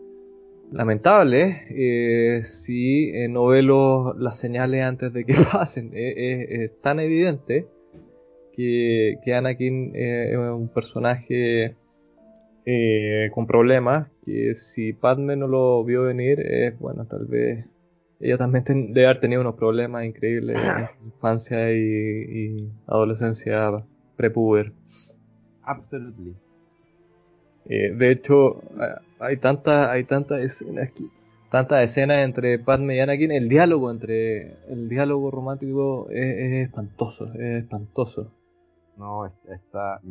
[0.71, 5.91] lamentable eh, si eh, no ve las señales antes de que pasen.
[5.93, 7.67] Es, tan evidente
[8.53, 11.75] que, que Anakin es un personaje
[12.65, 17.65] eh, con problemas que si Padme no lo vio venir, es bueno, tal vez
[18.19, 23.83] ella también debe haber tenido unos problemas increíbles en infancia y, y adolescencia
[24.17, 24.73] prepuber.
[25.63, 26.35] Absolutely.
[27.69, 28.61] Eh, de hecho,
[29.19, 31.09] hay tantas hay tantas escenas aquí,
[31.49, 37.63] tantas escenas entre Padme y Anakin, el diálogo entre el diálogo romántico es, espantoso, es
[37.63, 38.31] espantoso.
[38.97, 40.01] No, está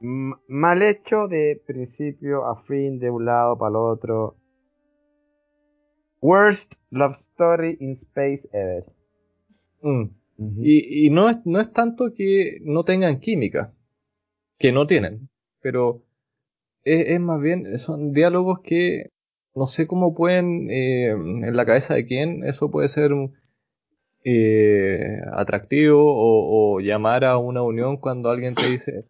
[0.00, 4.36] mal hecho de principio a fin, de un lado para el otro.
[6.20, 8.84] Worst love story in space ever.
[9.82, 10.10] Mm.
[10.62, 13.74] Y, y no, es, no es tanto que no tengan química,
[14.56, 15.28] que no tienen,
[15.60, 16.04] pero
[16.88, 19.10] es, más bien, son diálogos que
[19.54, 23.12] no sé cómo pueden, eh, en la cabeza de quién, eso puede ser
[24.24, 29.04] eh, atractivo o, llamar a una unión cuando alguien te dice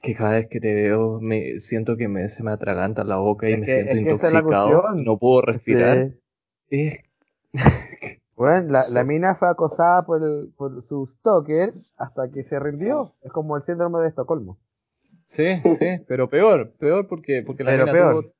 [0.00, 3.50] que cada vez que te veo me siento que me, se me atraganta la boca
[3.50, 6.12] y me siento intoxicado, no puedo respirar.
[8.36, 13.14] bueno, la, la, mina fue acosada por, el, por su stalker hasta que se rindió.
[13.22, 14.58] Es como el síndrome de Estocolmo.
[15.26, 18.32] Sí, sí, pero peor, peor porque, porque la mina tuvo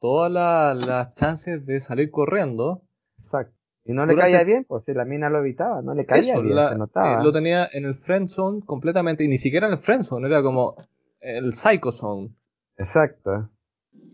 [0.00, 2.82] todas las chances de salir corriendo.
[3.18, 3.54] Exacto.
[3.84, 6.56] Y no le caía bien, pues si la mina lo evitaba, no le caía bien,
[6.56, 7.20] se notaba.
[7.20, 10.28] Eh, lo tenía en el friend zone completamente, y ni siquiera en el friend zone,
[10.28, 10.76] era como
[11.18, 12.30] el psycho zone.
[12.76, 13.50] Exacto.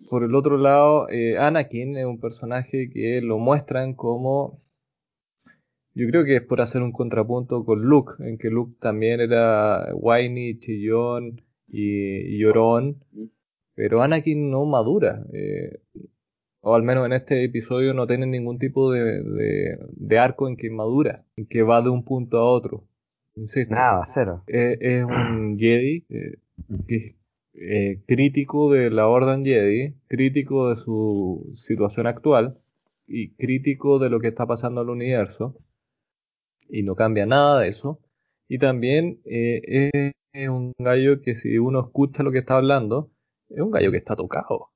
[0.08, 4.56] Por el otro lado, eh, Anakin es un personaje que lo muestran como
[5.96, 9.88] yo creo que es por hacer un contrapunto con Luke, en que Luke también era
[9.94, 13.02] whiny, chillón, y, llorón,
[13.74, 15.24] pero Anakin no madura.
[15.32, 15.80] Eh,
[16.60, 19.22] o al menos en este episodio no tiene ningún tipo de,
[19.92, 22.84] de, arco en que madura, en que va de un punto a otro.
[23.68, 24.42] Nada, cero.
[24.46, 26.38] Es, un Jedi eh,
[26.88, 27.16] que es
[27.54, 32.58] eh, crítico de la Orden Jedi, crítico de su situación actual
[33.06, 35.56] y crítico de lo que está pasando en el universo.
[36.68, 38.00] Y no cambia nada de eso.
[38.48, 43.10] Y también es es un gallo que si uno escucha lo que está hablando,
[43.48, 44.70] es un gallo que está tocado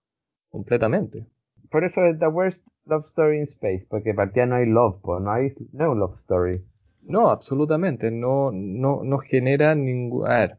[0.48, 1.26] completamente.
[1.70, 5.30] Por eso es The Worst Love Story in Space, porque partía no hay love, no
[5.30, 6.64] hay no love story.
[7.02, 10.26] No, absolutamente, no, no, no genera ningún...
[10.28, 10.58] A ver,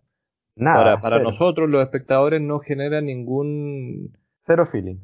[0.55, 4.17] Nada, para, para nosotros los espectadores no genera ningún...
[4.41, 4.97] Cero feeling.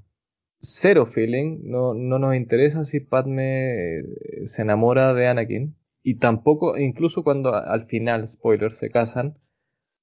[0.61, 4.03] Cero feeling, no, no nos interesa si Padme eh,
[4.45, 5.75] se enamora de Anakin.
[6.03, 9.37] Y tampoco, incluso cuando al final, spoilers, se casan,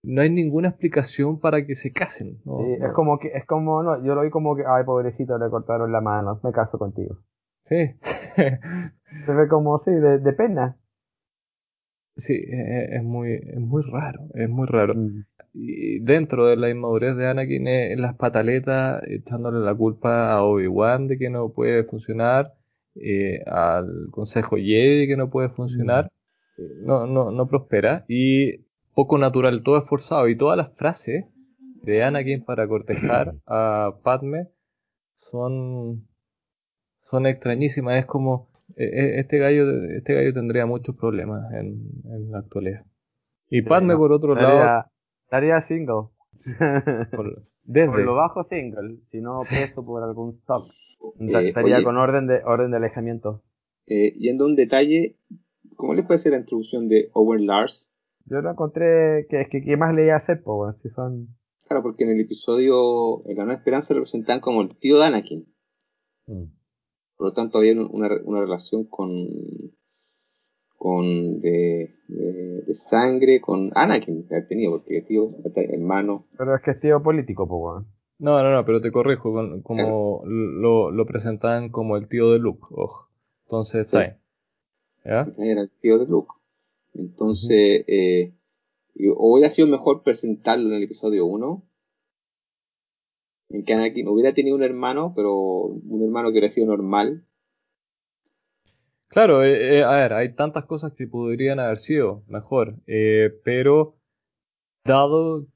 [0.05, 2.41] no hay ninguna explicación para que se casen.
[2.81, 5.91] Es como que, es como, no, yo lo vi como que, ay, pobrecito, le cortaron
[5.93, 7.19] la mano, me caso contigo.
[7.63, 7.97] Sí.
[9.05, 10.79] Se ve como, sí, de, de pena.
[12.17, 14.95] Sí, es, es muy, es muy raro, es muy raro.
[14.95, 15.25] Mm.
[15.53, 21.09] Y dentro de la inmadurez de Anakin es las pataletas echándole la culpa a Obi-Wan
[21.09, 22.55] de que no puede funcionar,
[22.97, 26.11] eh, al Consejo Jedi de que no puede funcionar,
[26.59, 28.64] eh, no, no, no prospera y
[28.95, 31.27] poco natural, todo es forzado y todas las frases
[31.83, 34.49] de Anakin para cortejar a Padme
[35.13, 36.09] son,
[36.99, 39.65] son extrañísimas, es como eh, eh, este gallo,
[39.97, 42.85] este gallo tendría muchos problemas en, en la actualidad.
[43.51, 44.85] Y Padme por otro lado,
[45.25, 46.09] Estaría, single.
[47.11, 50.71] por- Por desde, lo bajo single, si no preso por algún stock.
[51.21, 53.43] Eh, estaría con orden de orden de alejamiento.
[53.87, 55.19] Eh, yendo a un detalle,
[55.77, 57.91] ¿cómo les parece la introducción de Owen Lars?
[58.27, 60.73] Yo lo encontré que es que qué más le iba a hacer, weón?
[60.73, 61.29] si son
[61.67, 65.05] Claro, porque en el episodio, en La Nueva Esperanza, lo presentan como el tío de
[65.07, 65.47] Anakin.
[67.17, 69.29] Por lo tanto, había una, una relación con,
[70.77, 76.27] con de, de, de sangre con Anakin que ha tenido, porque tío, hermano.
[76.37, 77.87] Pero es que es tío político, weón.
[78.19, 82.39] No, no, no, pero te corrijo, con- como lo, lo presentan como el tío de
[82.39, 83.09] Luke, ojo.
[83.47, 84.05] Entonces está Sí.
[84.07, 84.17] ahí.
[85.05, 85.45] ¿Ya?
[85.45, 86.33] era el tío de Luke.
[86.95, 88.33] Entonces, eh,
[88.95, 91.63] hubiera sido mejor presentarlo en el episodio 1,
[93.51, 97.27] en que Anakin hubiera tenido un hermano, pero un hermano que hubiera sido normal.
[99.09, 103.97] Claro, eh, eh, a ver, hay tantas cosas que podrían haber sido mejor, eh, pero
[104.85, 105.47] dado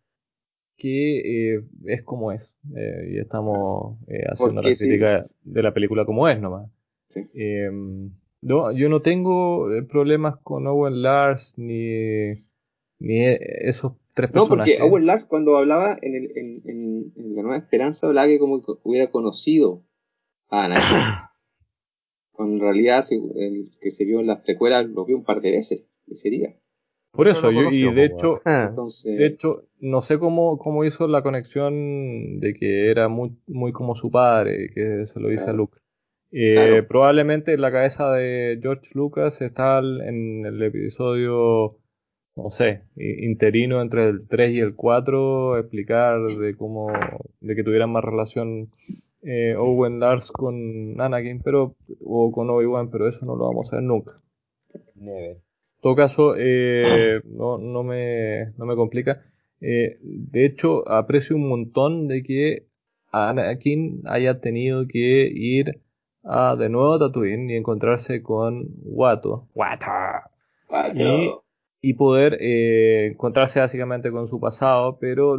[0.79, 4.85] que eh, es como es, eh, y estamos eh, haciendo la sí.
[4.85, 6.71] crítica de la película como es nomás.
[7.09, 7.23] Sí.
[8.41, 12.45] No, yo no tengo eh, problemas con Owen Lars ni,
[13.01, 14.81] ni e- esos tres No, porque personajes.
[14.81, 18.61] Owen Lars cuando hablaba en, el, en, en- en La Nueva Esperanza hablaba que como
[18.63, 19.83] que hubiera conocido
[20.49, 20.85] a Anakin.
[22.33, 25.41] Cuando en realidad si- el que se vio en las precuelas lo vio un par
[25.41, 26.55] de veces, y sería.
[27.11, 28.69] Por eso, yo, y de hecho, weón.
[28.71, 33.73] Entonces, de hecho, no sé cómo, cómo hizo la conexión de que era muy, muy
[33.73, 35.53] como su padre, que se lo dice a.
[35.53, 35.79] Luke.
[36.31, 36.89] Eh, Claro.
[36.89, 41.79] Probablemente en la cabeza de George Lucas está en el episodio,
[42.37, 46.89] no sé, interino entre el 3 y el 4, explicar de cómo,
[47.41, 48.71] de que tuvieran más relación
[49.23, 53.77] eh, Owen Lars con Anakin, pero, o con Obi-Wan, pero eso no lo vamos a
[53.77, 54.13] ver nunca.
[54.97, 55.31] Never.
[55.37, 55.43] En
[55.81, 59.23] todo caso, eh, no, no me, no me complica.
[59.61, 62.67] Eh, de hecho, aprecio un montón de que
[63.13, 65.81] Anakin haya tenido que ir
[66.29, 69.49] a, de nuevo a Tatooine y encontrarse con Watto.
[69.55, 71.43] Watto.
[71.81, 75.37] Y, poder eh, encontrarse básicamente con su pasado, pero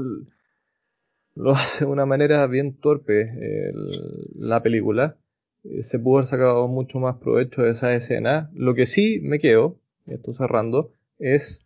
[1.35, 5.17] lo hace de una manera bien torpe eh, el- la película.
[5.63, 8.49] Eh, se pudo haber sacado mucho más provecho de esa escena.
[8.53, 11.65] Lo que sí me quedo, y esto cerrando, es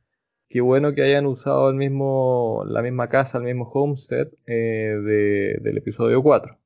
[0.50, 5.60] que bueno que hayan usado el mismo, la misma casa, el mismo homestead eh, de-
[5.62, 6.58] del episodio 4.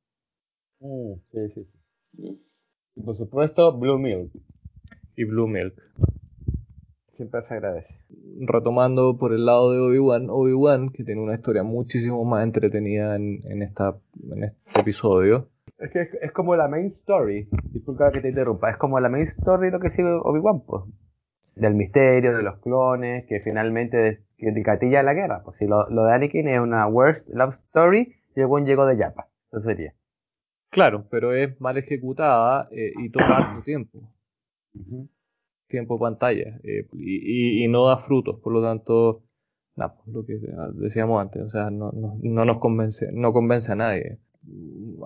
[0.79, 1.67] Mm, sí, sí.
[2.97, 4.31] Y por supuesto, Blue Milk.
[5.15, 5.75] Y Blue Milk.
[7.11, 7.95] Siempre se agradece.
[8.41, 13.41] Retomando por el lado de Obi-Wan, Obi-Wan, que tiene una historia muchísimo más entretenida en,
[13.45, 13.97] en esta,
[14.31, 15.49] en este episodio.
[15.79, 17.47] Es que es, es como la main story.
[17.71, 18.69] Disculpa que te interrumpa.
[18.71, 20.83] Es como la main story lo que sigue Obi-Wan, pues.
[21.55, 25.41] Del misterio, de los clones, que finalmente des- que decatilla la guerra.
[25.43, 28.85] Pues si lo, lo de Anakin es una worst love story, y el buen llegó
[28.85, 29.27] de Yapa.
[29.51, 29.93] Eso sería.
[30.69, 33.99] Claro, pero es mal ejecutada eh, y toma harto tiempo.
[35.67, 39.23] tiempo pantalla eh, y, y- y no da frutos, por lo tanto,
[39.75, 40.39] pues, lo que
[40.75, 44.19] decíamos antes, o sea, no, no, no nos convence, no convence a nadie.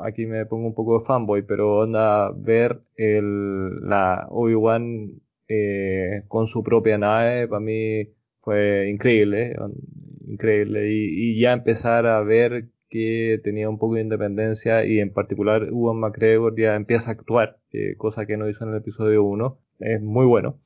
[0.04, 6.48] Aquí me pongo un poco de fanboy, pero onda ver el, la Obi-Wan eh, con
[6.48, 8.08] su propia nave, para mí
[8.42, 9.56] fue increíble,
[10.28, 15.12] increíble, y, y ya empezar a ver que tenía un poco de independencia y en
[15.14, 19.24] particular Ewan McGregor ya empieza a actuar, eh, cosa que no hizo en el episodio
[19.24, 20.58] 1 es muy bueno.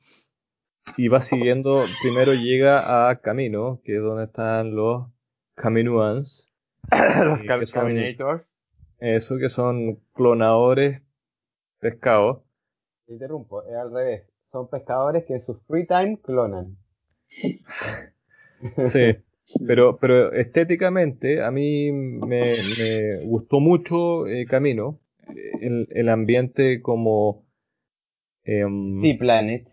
[0.98, 5.06] Y va siguiendo, primero llega a Camino, que es donde están los
[5.54, 6.52] Caminuans.
[7.24, 8.60] los Eh, que son- Caminators.
[8.98, 11.02] Eso que son clonadores
[11.80, 12.42] pescados.
[13.06, 14.30] Te interrumpo, es al revés.
[14.44, 16.76] Son pescadores que en su free time clonan.
[18.78, 19.16] Sí.
[19.66, 25.00] Pero, pero estéticamente a mí me, me gustó mucho eh, Camino.
[25.28, 27.44] Eh, El, el ambiente como...
[28.44, 29.68] em, Sea Planet.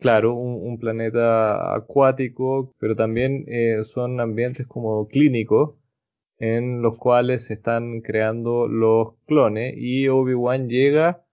[0.00, 5.76] Claro, un, un planeta acuático, pero también eh, son ambientes como clínicos
[6.38, 11.23] en los cuales se están creando los clones y Obi-Wan llega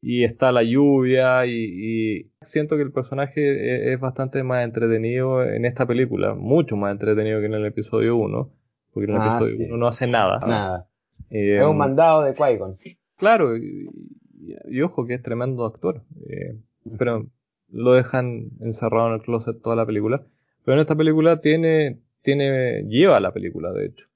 [0.00, 5.86] y está la lluvia y, siento que el personaje es, bastante más entretenido en esta
[5.86, 8.50] película, mucho más entretenido que en el episodio 1,
[8.92, 10.38] porque en el ah, episodio 1 no hace nada.
[10.40, 10.88] Nada.
[11.30, 16.58] Eh, es un mandado de qui Claro, y, ojo que es tremendo actor, eh,
[16.96, 17.26] pero
[17.70, 20.24] lo dejan encerrado en el closet toda la película.
[20.64, 24.08] Pero en esta película tiene, tiene, lleva la película, de hecho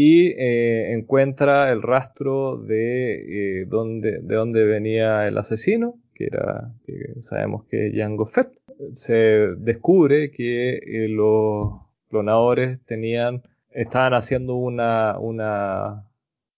[0.00, 6.72] y eh, encuentra el rastro de, eh, dónde, de dónde venía el asesino, que era,
[6.84, 8.60] que sabemos que es Jango Fett.
[8.92, 11.80] Se descubre que eh, los
[12.10, 13.42] clonadores tenían,
[13.72, 16.06] estaban haciendo una, una,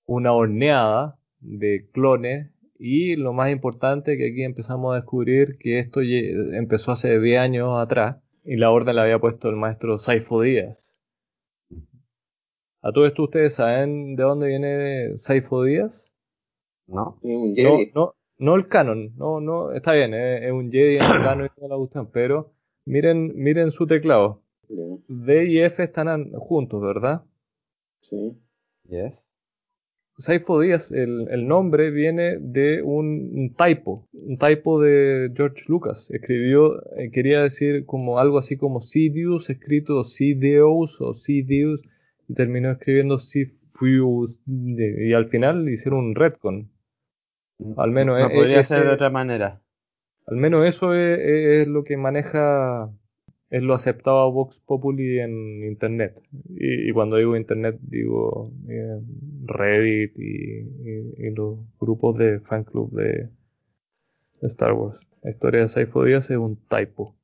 [0.05, 6.03] una horneada de clones y lo más importante que aquí empezamos a descubrir que esto
[6.03, 10.90] empezó hace 10 años atrás y la orden la había puesto el maestro Saifo Díaz
[12.83, 16.15] ¿A todo esto ustedes saben de dónde viene Saifo Díaz?
[16.87, 17.19] No.
[17.23, 17.93] un Jedi.
[17.95, 21.61] No, no, el canon, no, no, está bien, es, un Jedi en el canon y
[21.61, 22.53] no la gustan, pero
[22.87, 24.43] miren, miren su teclado.
[25.09, 27.25] D y F están juntos, ¿verdad?
[28.01, 28.39] Sí.
[28.89, 29.37] Yes.
[30.17, 36.11] Saifo Díaz, el, el, nombre viene de un, typo, un typo de George Lucas.
[36.11, 41.83] Escribió, eh, quería decir como algo así como Sidious, escrito Sidious o Sidious
[42.31, 46.71] y terminó escribiendo Fuse y al final hicieron un retcon.
[47.77, 49.61] Al menos no podría ser de otra manera.
[50.27, 52.89] Al menos eso es, lo que maneja,
[53.51, 56.23] es lo aceptado a Vox Populi en internet.
[56.49, 59.01] Y, cuando digo internet digo eh,
[59.47, 63.29] Reddit y, los grupos de fan club de,
[64.43, 65.09] Star Wars.
[65.23, 67.17] La historia de Saifo Díaz es un typo.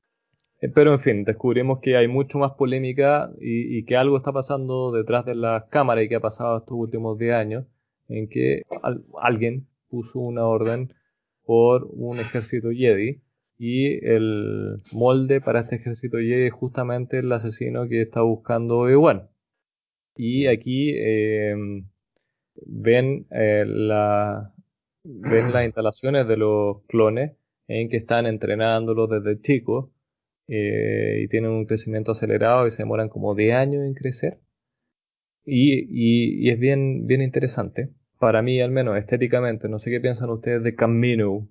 [0.67, 4.93] Eh, pero en fin, descubrimos que hay mucho más polémica y, que algo está pasando
[4.93, 7.67] detrás de las cámaras y que ha pasado estos últimos 10 años,
[8.09, 8.63] en que
[9.21, 10.93] alguien puso una orden
[11.45, 13.23] por un ejército Jedi
[13.59, 19.29] y el molde para este ejército Jedi es justamente el asesino que está buscando Obi-Wan.
[20.17, 21.89] Y aquí em,
[22.67, 23.65] ven, eh,
[25.05, 27.33] ven las instalaciones de los clones
[27.69, 29.91] en que están entrenándolos desde chicos
[30.49, 34.41] eh, y tienen un crecimiento acelerado y se demoran como 10 años en crecer.
[35.45, 37.93] Y, es bien, bien interesante.
[38.19, 41.49] Para mí, al menos estéticamente, no sé qué piensan ustedes de Camino.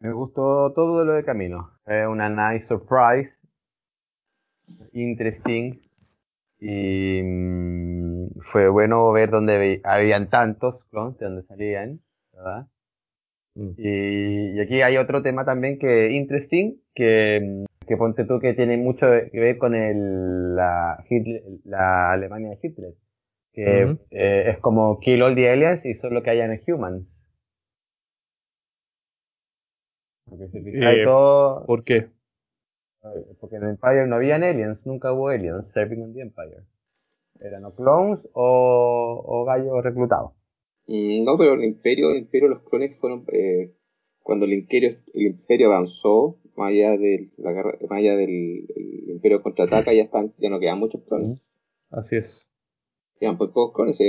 [0.00, 1.72] Me gustó todo lo de Camino.
[1.86, 3.32] Es una nice surprise.
[4.92, 5.80] Interesting.
[6.58, 12.00] Y mm, fue bueno ver dónde habían tantos clones, de dónde salían,
[12.32, 12.68] ¿verdad?
[13.54, 13.70] Mm.
[13.76, 19.06] Y, aquí hay otro tema también que interesting, que, que ponte tú que tiene mucho
[19.32, 21.04] que ver con el, la,
[21.64, 22.94] la Alemania de Hitler,
[23.52, 27.20] que eh, es como kill all the aliens y solo que hayan humans.
[30.24, 32.08] Porque eh, ¿Por qué?
[33.40, 36.62] Porque en el Empire no habían aliens, nunca hubo aliens serving on the Empire.
[37.40, 40.39] Eran o clones o, o gallos reclutados.
[40.90, 43.72] Mm, no, pero el imperio, el imperio los clones fueron eh,
[44.24, 48.66] cuando el imperio, el imperio avanzó, más allá del, la guerra, más allá del
[49.06, 51.40] imperio contraataca, ya están, ya no quedan muchos clones.
[51.90, 52.50] Así es.
[53.20, 54.00] Quedan pocos clones,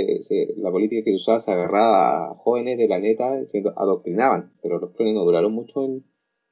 [0.56, 4.80] la política que se usaba se agarraba a jóvenes de la neta, se adoctrinaban, pero
[4.80, 6.04] los clones no duraron mucho en,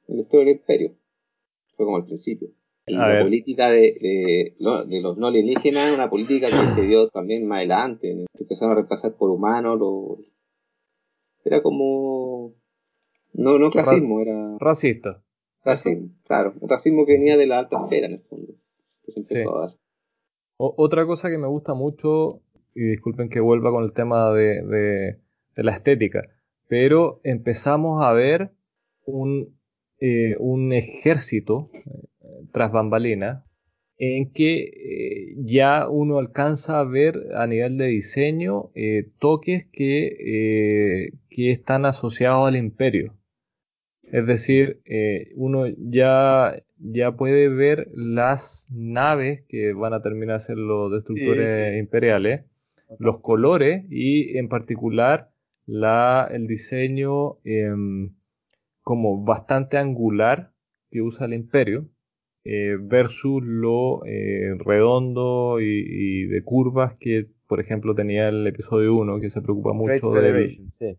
[0.07, 0.97] en la historia del imperio.
[1.77, 2.51] Fue como al principio.
[2.91, 7.47] Y la política de, de, los no alienígenas es una política que se dio también
[7.47, 8.27] más adelante.
[8.35, 9.81] Se empezaron a reemplazar por humanos.
[11.45, 12.55] Era como.
[13.33, 14.57] No, no clasismo, era.
[14.59, 15.23] Racista.
[15.65, 16.53] Racismo, claro.
[16.61, 18.55] Un racismo que venía de la alta esfera, en el fondo.
[19.05, 19.77] Que se empezó a dar.
[20.57, 22.43] otra cosa que me gusta mucho,
[22.75, 24.63] y disculpen que vuelva con el tema de,
[25.55, 26.23] de la estética,
[26.69, 28.53] pero empezamos a ver
[29.05, 29.59] un,
[29.99, 31.71] eh, un ejército
[32.53, 33.45] tras bambalina,
[34.03, 40.07] en que eh, ya uno alcanza a ver a nivel de diseño eh, toques que,
[40.07, 43.15] eh, que, están asociados al imperio.
[44.11, 44.81] Es decir,
[45.37, 51.79] uno ya, ya puede ver las naves que van a terminar a ser los destructores
[51.79, 52.47] imperiales,
[52.99, 55.31] los colores y en particular
[55.67, 58.17] la, el diseño em,
[58.83, 60.53] como bastante angular
[60.91, 61.89] que usa el imperio
[62.45, 69.21] eh, versus lo eh, redondo y, de curvas que, por ejemplo, tenía el episodio 1,
[69.21, 70.59] que se preocupa mucho de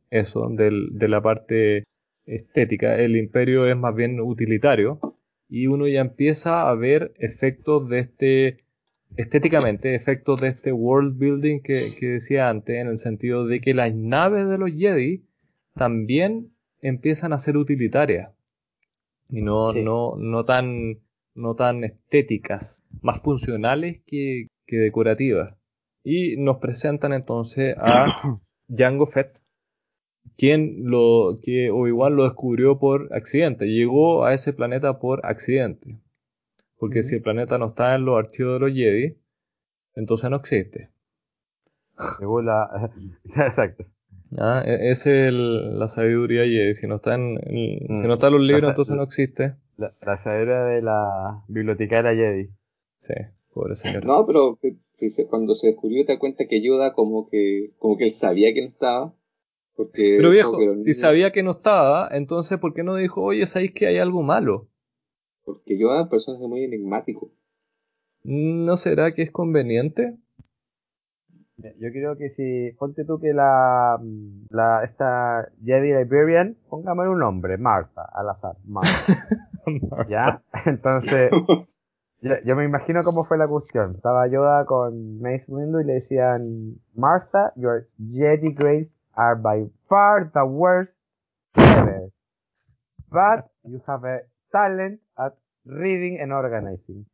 [0.09, 1.83] eso, de la parte
[2.25, 2.97] estética.
[2.97, 4.99] El imperio es más bien utilitario
[5.49, 8.57] y uno ya empieza a ver efectos de este,
[9.17, 13.73] estéticamente, efectos de este world building que, que decía antes, en el sentido de que
[13.73, 15.25] las naves de los Jedi
[15.75, 18.29] también empiezan a ser utilitarias
[19.29, 19.83] y no, Sí.
[19.83, 20.99] no, no tan
[21.33, 25.55] no tan estéticas, más funcionales que, que decorativas.
[26.03, 28.05] Y nos presentan entonces a
[28.75, 29.39] Jango Fett,
[30.37, 35.97] quien lo que Obi-Wan lo descubrió por accidente, llegó a ese planeta por accidente.
[36.77, 39.17] Porque si el planeta no está en los archivos de los Jedi,
[39.95, 40.89] entonces no existe.
[42.17, 42.91] Según la.
[43.35, 43.85] Exacto.
[44.39, 46.73] Ah, e- Esa es el- la sabiduría Jedi.
[46.73, 48.01] Si no está en, Mm.
[48.01, 49.55] si no está en los libros, La entonces no existe.
[49.81, 52.49] La, la sabiduría de la bibliotecaria Jedi.
[52.97, 53.15] Sí,
[53.51, 54.05] pobre señor.
[54.05, 54.59] No, pero
[55.27, 58.61] cuando se descubrió te das cuenta que Yoda como que como que él sabía que
[58.61, 59.15] no estaba.
[59.75, 63.71] Porque Pero viejo, si sabía que no estaba, entonces ¿por qué no dijo, oye, sabéis
[63.71, 64.69] que hay algo malo?
[65.43, 67.31] Porque Yoda es un personaje muy enigmático.
[68.23, 70.15] ¿No será que es conveniente?
[71.79, 72.71] Yo creo que si.
[72.77, 73.99] Ponte tú que la.
[74.49, 78.57] la esta Jedi Librarian, pongámosle un nombre, Martha, al azar.
[78.65, 79.13] Martha.
[80.09, 80.41] ¿Ya?
[80.65, 81.31] Entonces.
[82.23, 83.95] Yo, yo me imagino cómo fue la cuestión.
[83.95, 90.31] Estaba Yoda con Mace Windu y le decían, Martha, your Jedi grades are by far
[90.31, 90.95] the worst
[91.55, 92.11] ever.
[93.09, 95.33] But you have a talent at
[95.65, 97.05] reading and organizing.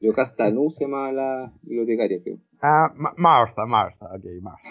[0.00, 2.38] Yo Castanu se llama la bibliotecaria, creo.
[2.62, 4.68] Ah, Ma- Martha, Martha, ok, Martha.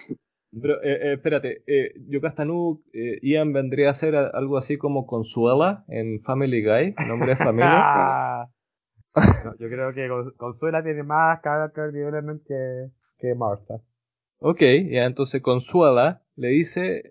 [0.62, 5.86] Pero, eh, eh, espérate, eh, Yocastanu, eh, Ian vendría a ser algo así como Consuela
[5.88, 7.86] en Family Guy, nombre de familia.
[9.44, 12.90] No, yo creo que Con- Consuela tiene más character development que,
[13.20, 13.82] que Martha.
[14.40, 17.04] ok, ya entonces Consuela le dice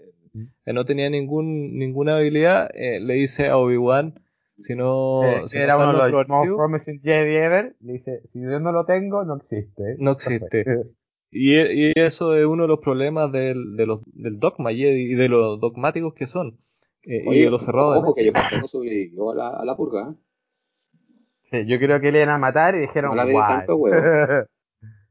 [0.65, 4.21] que no tenía ningún, ninguna habilidad, eh, le dice a Obi-Wan,
[4.61, 7.77] si no, Eh, si no era está uno de los most promising Jedi ever.
[7.81, 9.97] Le dice, si yo no lo tengo, no existe.
[9.99, 10.65] no existe.
[11.33, 15.13] Y, e- y eso es uno de los problemas del, de los, del dogma Jedi
[15.13, 16.59] y de los dogmáticos que son.
[17.05, 19.77] eh, y Oye, de los cerrados ojo que yo Castanu sobrevivió a la, a la
[19.77, 20.11] purga.
[20.11, 20.15] ¿eh?
[21.39, 23.97] Sí, yo creo que le iban a matar y dijeron, No la tanto huevo.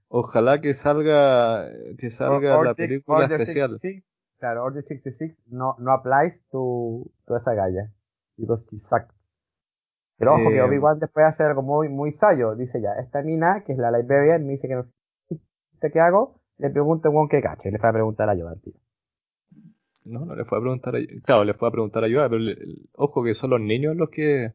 [0.09, 3.69] Ojalá que salga, que salga Or- la Order- película Order especial.
[3.79, 4.03] 66,
[4.39, 7.93] claro, Order 66 no, no applies to, to esa galla.
[8.35, 9.11] Because she sucked.
[10.19, 12.55] Pero ojo que Eh, Obi-Wan después hace algo muy, muy sabio.
[12.55, 14.83] Dice ya, esta mina, que es la librarian, me dice que no
[15.81, 16.41] sé qué hago.
[16.59, 17.71] Le pregunto a un que cache.
[17.71, 18.73] Le fue a preguntar a Yoda, tío.
[20.03, 22.39] No, no le fue a preguntar a Claro, le fue a preguntar a Yoda, pero
[22.41, 22.57] le-
[22.93, 24.53] ojo que son los niños los que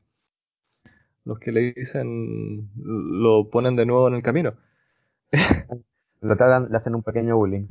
[1.24, 4.54] los que le dicen lo ponen de nuevo en el camino.
[6.22, 7.68] Lo tratan, le hacen un pequeño bullying.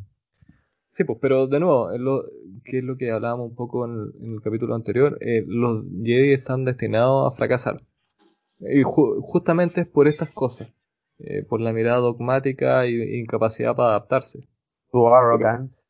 [0.94, 2.22] Sí, pues, pero de nuevo, es lo,
[2.64, 5.86] que es lo que hablábamos un poco en el, en el capítulo anterior, eh, los
[6.04, 7.78] Jedi están destinados a fracasar.
[8.60, 10.72] Y ju- justamente es por estas cosas,
[11.18, 14.42] eh, por la mirada dogmática e incapacidad para adaptarse.
[14.92, 15.82] Tu arrogance.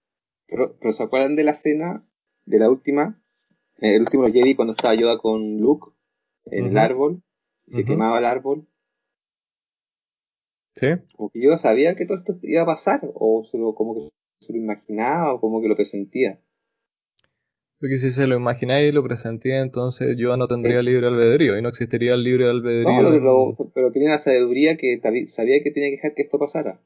[0.47, 2.07] Pero, pero ¿se acuerdan de la escena
[2.45, 3.21] de la última?
[3.81, 5.91] Eh, el último Jedi cuando estaba Yoda con Luke
[6.45, 7.21] en el árbol
[7.67, 8.69] y se quemaba el árbol.
[10.75, 10.87] ¿Sí?
[11.17, 14.07] Como que Yoda sabía que todo esto iba a pasar o se lo, como que
[14.45, 16.39] se lo imaginaba o como que lo presentía.
[17.79, 21.61] Porque si se lo imagináis y lo presentía, entonces yo no tendría libre albedrío y
[21.61, 23.01] no existiría el libre albedrío.
[23.01, 26.39] No, en- lo- pero tenía la sabiduría que sabía que tenía que dejar que esto
[26.39, 26.79] pasara.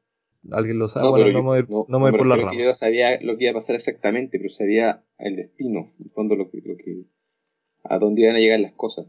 [0.51, 2.37] Alguien lo sabe, No, bueno, pero no yo- me no- no me voy por la
[2.37, 2.53] rama.
[2.59, 6.35] Yoda sabía lo que iba a pasar exactamente, pero sabía el destino, en el fondo
[6.35, 7.03] lo que, lo que,
[7.83, 9.07] a dónde iban a llegar las cosas.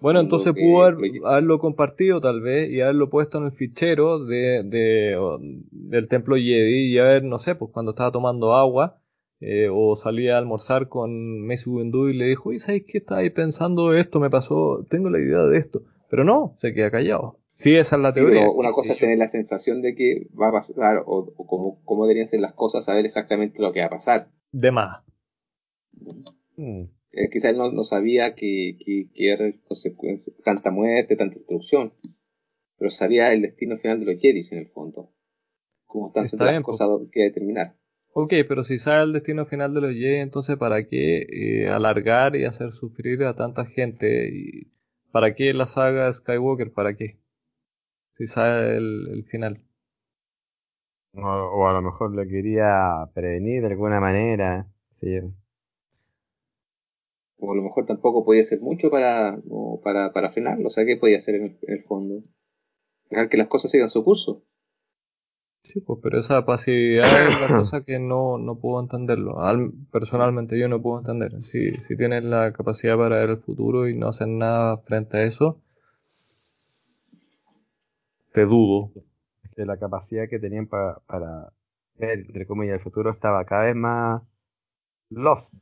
[0.00, 4.24] Bueno, entonces que- pudo haber- haberlo compartido tal vez y haberlo puesto en el fichero
[4.24, 8.98] de, de- o- del templo Jedi y haber, no sé, pues cuando estaba tomando agua
[9.40, 13.32] eh, o salía a almorzar con Mace Windu y le dijo, ¿y sabes qué estabais
[13.32, 14.20] pensando esto?
[14.20, 15.82] Me pasó, tengo la idea de esto.
[16.10, 17.38] Pero no, se queda callado.
[17.50, 18.40] Sí, esa es la teoría.
[18.40, 21.80] pero una cosa es tener la sensación de que va a pasar o, o cómo,
[21.84, 24.28] cómo deberían ser las cosas, saber exactamente lo que va a pasar.
[24.52, 25.04] De más.
[26.56, 26.84] Hmm.
[27.12, 31.94] Eh, quizás él no, no sabía que, que, que era consecuencia, tanta muerte, tanta destrucción,
[32.78, 35.12] pero sabía el destino final de los Jedi en el fondo.
[35.86, 36.78] Cómo están Está siendo bien, pues.
[36.78, 37.76] cosas que determinar.
[38.12, 41.26] Ok, pero si sabe el destino final de los Jedi, entonces ¿para qué
[41.64, 44.28] eh, alargar y hacer sufrir a tanta gente?
[44.32, 44.72] Y
[45.12, 46.72] ¿Para qué la saga Skywalker?
[46.72, 47.20] ¿Para qué?
[48.12, 49.54] Si sabe el, el final.
[51.14, 51.20] O,
[51.58, 54.66] o a lo mejor lo quería prevenir de alguna manera.
[54.90, 55.06] Sí.
[57.40, 59.40] O a lo mejor tampoco podía hacer mucho para,
[59.82, 60.68] para, para frenarlo.
[60.68, 62.22] O sea, ¿qué podía hacer en el, en el fondo?
[63.10, 64.44] Dejar que las cosas sigan su curso.
[65.62, 69.40] Sí, pues, pero esa pasividad es la cosa que no, no puedo entenderlo.
[69.40, 71.42] Al- personalmente yo no puedo entender.
[71.42, 75.22] Si, si tienes la capacidad para ver el futuro y no hacer nada frente a
[75.22, 75.60] eso,
[78.32, 78.92] te dudo.
[79.42, 81.52] Es que la capacidad que tenían pa- para
[81.94, 84.22] ver, entre comillas, el futuro estaba cada vez más
[85.10, 85.54] lost.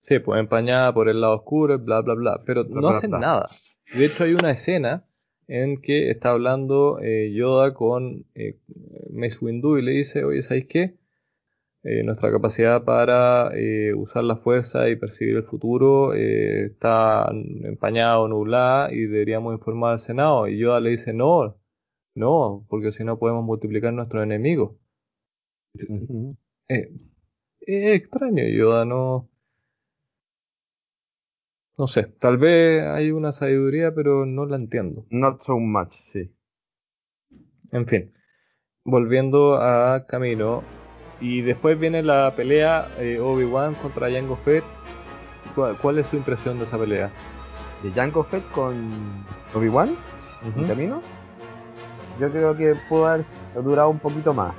[0.00, 2.42] Sí, pues empañada por el lado oscuro, bla, bla, bla.
[2.44, 3.18] Pero Bla, no bla, hacen bla.
[3.18, 3.48] nada.
[3.94, 5.04] De hecho, hay una escena
[5.48, 8.58] en que está hablando eh, Yoda con eh,
[9.10, 10.98] Mace Windu y le dice, oye, ¿sabéis qué?
[11.84, 18.18] Eh, nuestra capacidad para eh, usar la fuerza y percibir el futuro eh, está empañada
[18.20, 20.48] o nublada y deberíamos informar al Senado.
[20.48, 21.56] Y Yoda le dice, no,
[22.14, 24.76] no, porque si no podemos multiplicar nuestros enemigos.
[26.68, 26.90] Eh,
[27.60, 29.30] es extraño, Yoda, no.
[31.78, 35.06] No sé, tal vez hay una sabiduría, pero no la entiendo.
[35.10, 36.34] Not so much, sí.
[37.70, 38.10] En fin,
[38.84, 40.62] volviendo a Camino.
[41.20, 44.64] Y después viene la pelea eh, Obi-Wan contra Jango Fett.
[45.54, 47.10] ¿Cuál, cuál es su impresión de esa pelea?
[47.82, 48.74] De Jango Fett con
[49.54, 49.96] Obi-Wan
[50.44, 50.66] en Ujú.
[50.68, 51.02] camino.
[52.20, 53.24] Yo creo que pudo haber
[53.62, 54.54] durado un poquito más.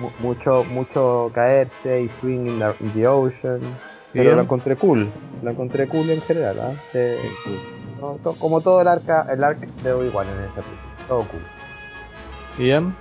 [0.00, 3.60] Mu- mucho, mucho caerse y swing in the, in the ocean.
[4.12, 4.36] Pero Bien.
[4.36, 5.08] lo encontré cool.
[5.42, 6.58] Lo encontré cool en general.
[6.60, 6.72] ¿ah?
[6.92, 7.58] Se- Sí, cool.
[8.00, 11.06] no, to- como todo el arca, el arc de Obi-Wan en esta película.
[11.08, 11.40] Todo cool.
[12.66, 12.94] Ian,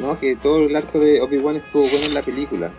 [0.00, 2.70] No, que todo el arco de Obi-Wan estuvo bueno en la película.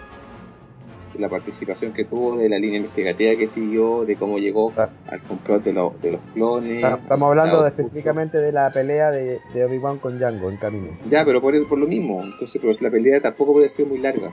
[1.18, 4.90] La participación que tuvo, de la línea investigativa que siguió, de cómo llegó Ah.
[5.10, 6.84] al complot de, los- de los clones.
[6.84, 10.90] Estamos hablando de- específicamente de la pelea de, de Obi-Wan con Jango en camino.
[11.10, 12.22] Ya, pero por, por lo mismo.
[12.22, 14.32] Entonces, pero la pelea tampoco puede ser muy larga.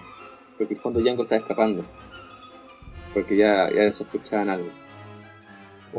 [0.58, 1.84] Porque en el fondo Django está escapando.
[3.14, 4.68] Porque ya, ya sospechaban algo.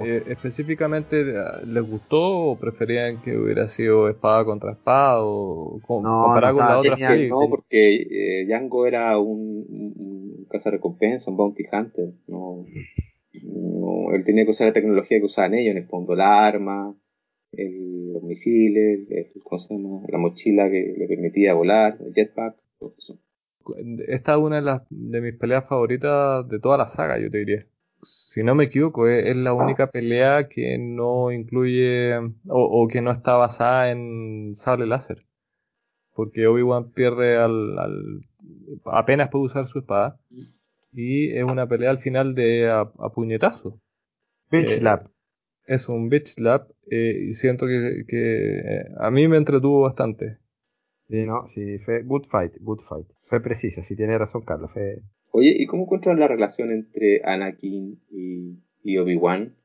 [0.06, 1.36] eh, específicamente, eh,
[1.68, 6.60] ¿les gustó o preferían que hubiera sido espada contra espada o com- No, comparado no
[6.60, 7.44] con las estaba otras genial, películas?
[7.44, 7.96] No, porque
[8.42, 12.14] eh, Django era un, un, un cazarrecompensa, un bounty hunter.
[12.28, 12.66] No,
[13.44, 16.96] no, él tenía que usar la tecnología que usaban ellos, en el fondo, la arma,
[17.52, 20.02] el- los misiles, el- ¿cómo se llama?
[20.08, 22.56] la mochila que le permitía volar, el jetpack.
[22.80, 23.20] todo eso.
[24.08, 27.40] Esta es una de, las, de mis peleas favoritas de toda la saga, yo te
[27.40, 27.66] diría.
[28.02, 33.02] Si no me equivoco, es, es la única pelea que no incluye o, o que
[33.02, 35.26] no está basada en sable láser.
[36.16, 38.22] Porque Obi-Wan pierde al, al-
[38.86, 40.20] apenas puede usar su espada.
[40.94, 43.80] Y es una pelea al final de a, a puñetazo.
[44.52, 45.08] Bitch Eh, Slap.
[45.66, 50.40] Es un bitch slap eh, y siento que, que, eh, a mí me entretuvo bastante.
[51.10, 53.08] Sí, no, sí, fue good fight, good fight.
[53.34, 54.72] Fue precisa, sí tiene razón Carlos.
[54.72, 55.02] Fue...
[55.32, 59.56] Oye, ¿y cómo encuentran la relación entre Anakin y, y Obi-Wan?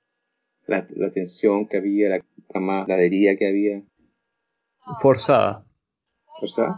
[0.66, 3.82] La, la tensión que había, la camaradería que había,
[5.02, 5.66] Forzada.
[6.40, 6.76] ¿verdad?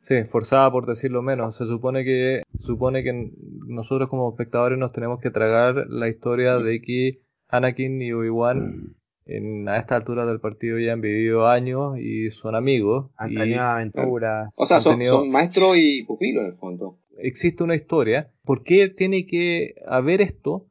[0.00, 1.56] Sí, forzada por decirlo menos.
[1.56, 3.32] Se supone que, se supone que
[3.66, 8.94] nosotros como espectadores nos tenemos que tragar la historia de que Anakin y Obi-Wan
[9.26, 13.10] en, a esta altura del partido ya han vivido años y son amigos.
[13.16, 14.50] Han y tenido aventuras.
[14.54, 16.98] O sea, son, tenido- son maestro y pupilo en el fondo.
[17.18, 18.30] existe una historia.
[18.44, 20.66] ¿Por qué tiene que haber esto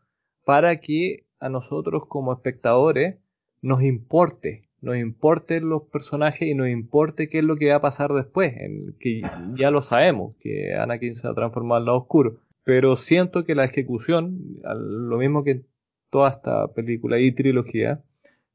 [0.46, 3.16] para que a nosotros como espectadores
[3.62, 4.70] nos importe?
[4.82, 8.54] Nos importen los personajes y nos importe qué es lo que va a pasar después,
[8.58, 9.22] en que
[9.56, 12.36] ya lo sabemos, que Anakin se va a transformar al lado oscuro.
[12.66, 15.62] Pero siento que la ejecución, lo mismo que
[16.10, 18.04] toda esta película y trilogía,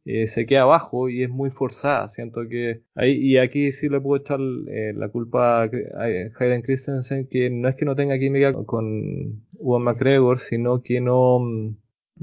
[0.04, 2.08] eh, se queda abajo y es muy forzada.
[2.08, 6.04] Siento que ahí, y aquí sí le puedo echar eh, la culpa a a
[6.38, 11.40] Hayden Christensen, que no es que no tenga química con Ewan McGregor, sino que no,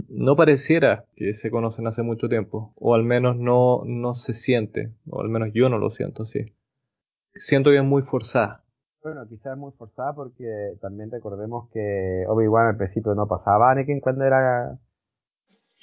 [0.09, 4.93] no pareciera que se conocen hace mucho tiempo, o al menos no, no se siente,
[5.09, 6.53] o al menos yo no lo siento así.
[7.35, 8.63] Siento que es muy forzada.
[9.03, 13.71] Bueno, quizás es muy forzada porque también recordemos que Obi-Wan al principio no pasaba a
[13.73, 14.79] Anakin cuando era...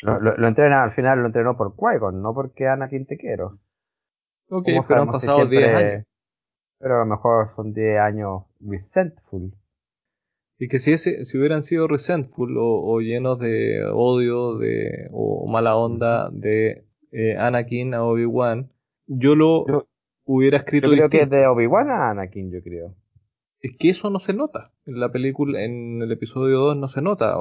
[0.03, 3.59] Lo, lo, lo entrena, al final lo entrenó por Qui-Gon, no porque Anakin te quiero.
[4.49, 6.05] Ok, ¿Cómo pero han si pasado 10 siempre- años.
[6.79, 9.53] Pero a lo mejor son 10 años resentful.
[10.59, 15.49] Y que si, ese, si hubieran sido resentful o, o llenos de odio de, o
[15.51, 18.71] mala onda de eh, Anakin a Obi-Wan,
[19.07, 19.89] yo lo Yo-
[20.25, 22.95] hubiera Yo escrito creo que es de Obi-Wan a Anakin, yo creo.
[23.61, 24.73] Es que eso no se nota.
[24.87, 27.37] En la película, en el episodio 2 no se nota.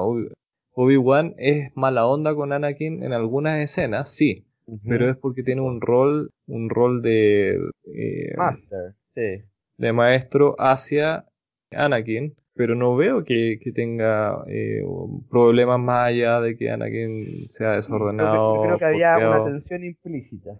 [0.74, 4.44] Obi- Obi-Wan es mala onda con Anakin en algunas escenas, sí,
[4.88, 7.58] pero es porque tiene un rol, un rol de,
[7.94, 9.42] eh, Master, sí.
[9.76, 11.26] de maestro hacia
[11.70, 14.82] Anakin, pero no veo que, que tenga eh,
[15.30, 18.54] problemas más allá de que Anakin sea desordenado.
[18.54, 20.58] yo creo que había una tensión implícita.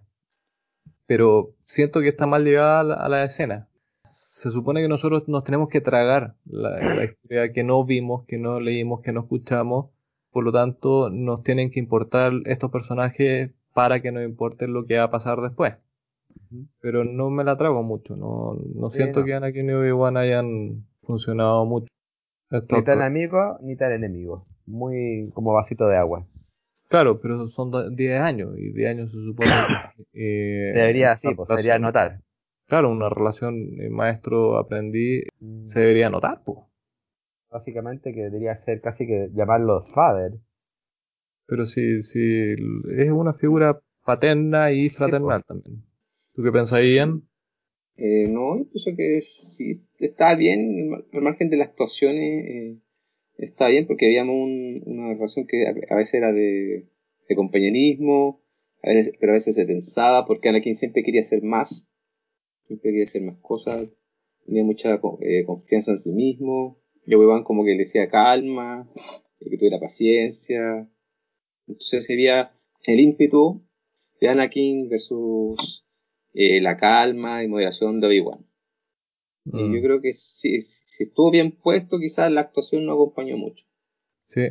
[1.06, 3.68] pero siento que está mal llevada a la, a la escena.
[4.04, 8.38] Se supone que nosotros nos tenemos que tragar la, la historia que no vimos, que
[8.38, 9.90] no leímos, que no escuchamos,
[10.32, 14.98] por lo tanto nos tienen que importar estos personajes para que nos importe lo que
[14.98, 15.74] va a pasar después.
[16.80, 19.26] Pero no me la trago mucho, no, no Sí, siento no.
[19.26, 21.86] que Anakin y Obi-Wan hayan funcionado mucho.
[22.50, 24.46] Ni tan amigo ni tan enemigo.
[24.66, 26.26] Muy como vasito de agua.
[26.88, 30.02] Claro, pero son 10 años y 10 años se supone que...
[30.14, 32.20] Eh, debería, sí, pues debería notar.
[32.66, 35.66] Claro, una relación eh, maestro-aprendí mm.
[35.66, 36.58] se debería notar, pues.
[37.52, 40.32] Básicamente que debería ser casi que llamarlo father.
[41.46, 42.54] Pero sí, sí,
[42.96, 45.82] es una figura paterna y fraternal también.
[46.32, 47.28] ¿Tú qué pensás, Ian?
[47.96, 52.78] Eh, no, yo pienso que sí, está bien, al margen de las actuaciones, eh,
[53.36, 54.34] está bien porque habíamos
[54.86, 56.88] una relación que a, veces era de,
[57.36, 58.42] compañerismo,
[58.82, 61.88] pero a veces se tensaba porque Anakin siempre quería hacer más,
[62.66, 63.94] siempre quería hacer más cosas,
[64.44, 68.88] tenía mucha eh, confianza en sí mismo, y obi como que le decía calma,
[69.38, 70.88] que tuviera paciencia,
[71.66, 72.52] entonces sería
[72.84, 73.62] el ímpetu
[74.20, 75.84] de Anakin versus
[76.34, 78.46] eh, la calma y moderación de Obi-Wan.
[79.46, 79.74] Y mm.
[79.74, 83.66] yo creo que si, si, estuvo bien puesto, quizás la actuación no acompañó mucho.
[84.24, 84.48] Sí.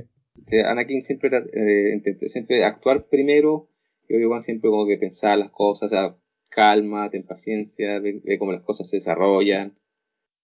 [0.66, 3.70] Anakin siempre, eh, siempre actuar primero
[4.08, 6.18] y Obi-Wan siempre como que pensar las cosas, o sea,
[6.49, 9.78] calma, ten paciencia, ve, cómo las cosas se desarrollan.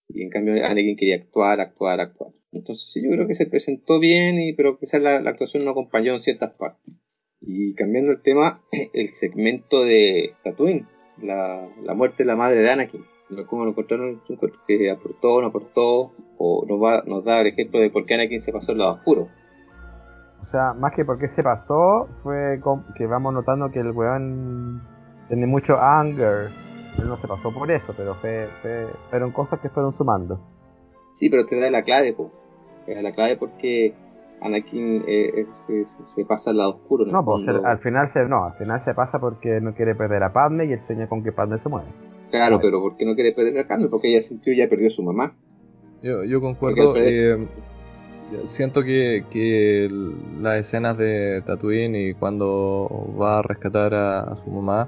[0.10, 2.32] Y en cambio Anakin quería actuar, actuar, actuar.
[2.52, 6.14] Entonces sí, yo creo que se presentó bien, y, pero quizás la, actuación no acompañó
[6.14, 6.94] en ciertas partes.
[7.42, 10.88] Y cambiando el tema, el segmento de Tatooine
[11.22, 13.06] la, la muerte de la madre de Anakin.
[13.48, 14.22] ¿Cómo lo encontraron?
[14.68, 16.14] ¿Que aportó no aportó?
[16.38, 18.94] ¿O nos, va, nos da el ejemplo de por qué Anakin se pasó al lado
[18.94, 19.28] oscuro?
[20.42, 22.62] O sea, más que por qué se pasó, fue
[22.96, 24.82] que vamos notando que el weón
[25.28, 26.50] tiene mucho anger.
[27.00, 28.48] Él no se pasó por eso, pero fue,
[29.10, 30.40] fueron cosas que fueron sumando.
[31.14, 32.32] Sí, pero te da la clave, po.
[32.86, 33.94] Te da la clave porque
[34.42, 37.06] Anakin eh, se, se, pasa al lado oscuro.
[37.06, 40.32] No, pues al final se no, al final se pasa porque no quiere perder a
[40.32, 41.88] Padme y él sueña con que Padme se muere.
[42.32, 43.88] Claro, pero ¿por qué no quiere perder a Padme?
[43.88, 45.36] Porque ella sintió ya perdió a su mamá.
[46.02, 46.96] Yo, yo concuerdo.
[46.98, 47.48] Eh,
[48.44, 49.88] siento que, que
[50.40, 54.88] las escenas de Tatooine y cuando va a rescatar a, su mamá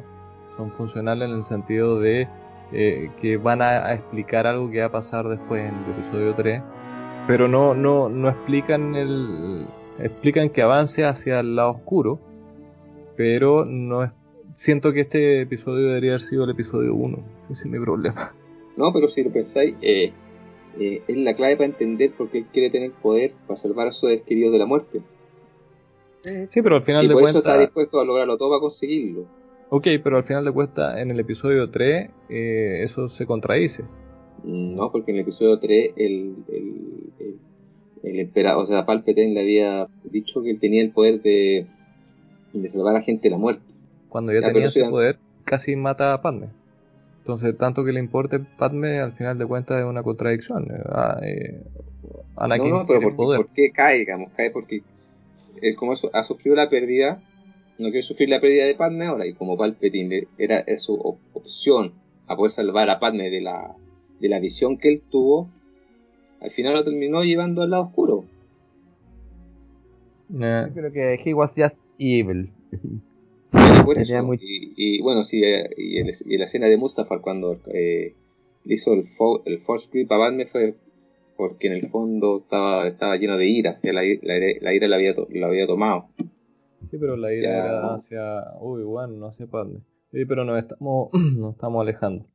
[0.59, 2.27] son funcionales en el sentido de
[2.73, 6.35] eh, que van a, a, explicar algo que va a pasar después en el episodio
[6.35, 6.61] 3
[7.29, 9.67] pero no, no, no explican el.
[9.99, 12.19] explican que avance hacia el lado oscuro,
[13.15, 14.09] pero no es,
[14.51, 17.19] siento que este episodio debería haber sido el episodio 1.
[17.43, 18.33] Ese es mi problema.
[18.77, 20.11] No, pero si lo pensáis, eh,
[20.79, 23.91] eh, es la clave para entender por qué él quiere tener poder para salvar a
[23.91, 25.01] sus queridos de la muerte.
[26.47, 27.45] Sí, pero al final y de cuentas.
[27.45, 29.25] está dispuesto a lograrlo todo para conseguirlo.
[29.69, 33.83] Ok, pero al final de cuentas, en el episodio 3, eh, eso se contradice.
[34.43, 37.39] No, porque en el episodio 3 el, el,
[38.03, 41.67] el, emperador, o sea, Palpatine le había dicho que él tenía el poder de,
[42.53, 43.63] de salvar a gente de la muerte.
[44.07, 46.47] Cuando ya, tenía ese poder, casi mata a Padme.
[47.19, 50.65] Entonces, tanto que le importe Padme, al final de cuentas es una contradicción.
[50.89, 51.61] Ah, eh,
[52.37, 53.99] Anakin no, no, pero por, qué cae?
[53.99, 54.81] Digamos, cae porque
[55.61, 57.21] él como ha sufrido la pérdida,
[57.79, 61.93] no quiere sufrir la pérdida de Padme ahora, y como Palpatine era, era su opción
[62.27, 63.75] a poder salvar a Padme de la,
[64.19, 65.49] de la visión que él tuvo,
[66.41, 68.25] al final lo terminó llevando al lado oscuro.
[70.29, 72.49] Yo creo que he was just evil.
[74.41, 78.13] y, bueno, sí, eh, y, la escena de Mustafar cuando eh,
[78.65, 79.05] hizo el,
[79.45, 80.75] el Force Grip a Batman fue
[81.35, 85.47] porque en el fondo estaba, estaba lleno de ira, la, la, ira la había, la
[85.47, 86.09] había tomado.
[86.89, 88.21] Sí, pero la ira era hacia
[88.59, 89.81] uy, bueno, no hacia Padme.
[90.11, 92.25] Sí, pero nos estamos, nos estamos alejando.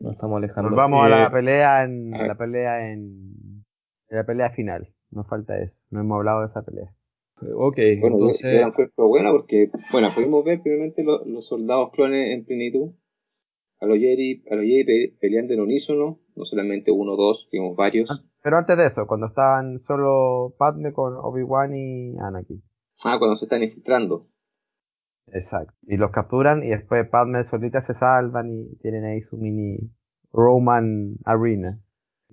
[0.00, 0.74] No estamos alejando.
[0.74, 3.64] vamos a la pelea en la pelea en,
[4.08, 4.92] la pelea final.
[5.10, 5.80] Nos falta eso.
[5.90, 6.92] No hemos hablado de esa pelea.
[7.54, 8.60] Ok, bueno, entonces.
[8.60, 12.92] Yo, yo buena porque, bueno, pudimos ver primeramente los, soldados clones en plenitud.
[13.80, 17.76] A los Jedi, a los Jedi peleando en unísono, no solamente uno o dos, vimos
[17.76, 18.24] varios.
[18.42, 22.62] Pero antes de eso, cuando estaban solo Padme con Obi-Wan y Anakin.
[23.02, 24.28] Ah, cuando se están infiltrando.
[25.32, 25.74] Exacto.
[25.82, 29.76] Y los capturan y después Padme solita se salvan y tienen ahí su mini
[30.32, 31.80] Roman Arena.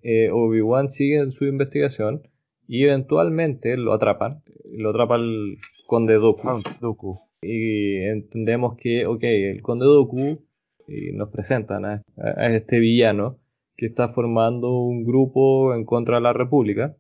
[0.01, 2.24] Eh, Obi-Wan sigue en su investigación
[2.68, 4.43] y eventualmente lo atrapan.
[4.66, 5.57] Lo atrapa el
[5.88, 6.62] conde Doku.
[6.80, 7.20] Doku.
[7.41, 10.45] Y entendemos que, ok, el conde Doku
[10.88, 13.39] y nos presentan a, a, este villano
[13.76, 16.97] que está formando un grupo en contra de la República.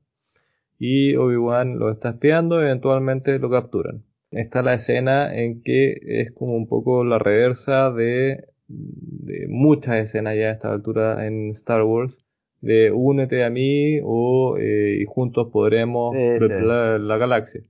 [0.83, 4.03] Y Obi-Wan lo está espiando y eventualmente lo capturan.
[4.31, 8.47] Está la escena en que es como un poco la reversa de,
[9.47, 12.25] muchas escenas ya a esta altura en Star Wars,
[12.61, 17.61] de únete a mí o eh, juntos podremos la, galaxia.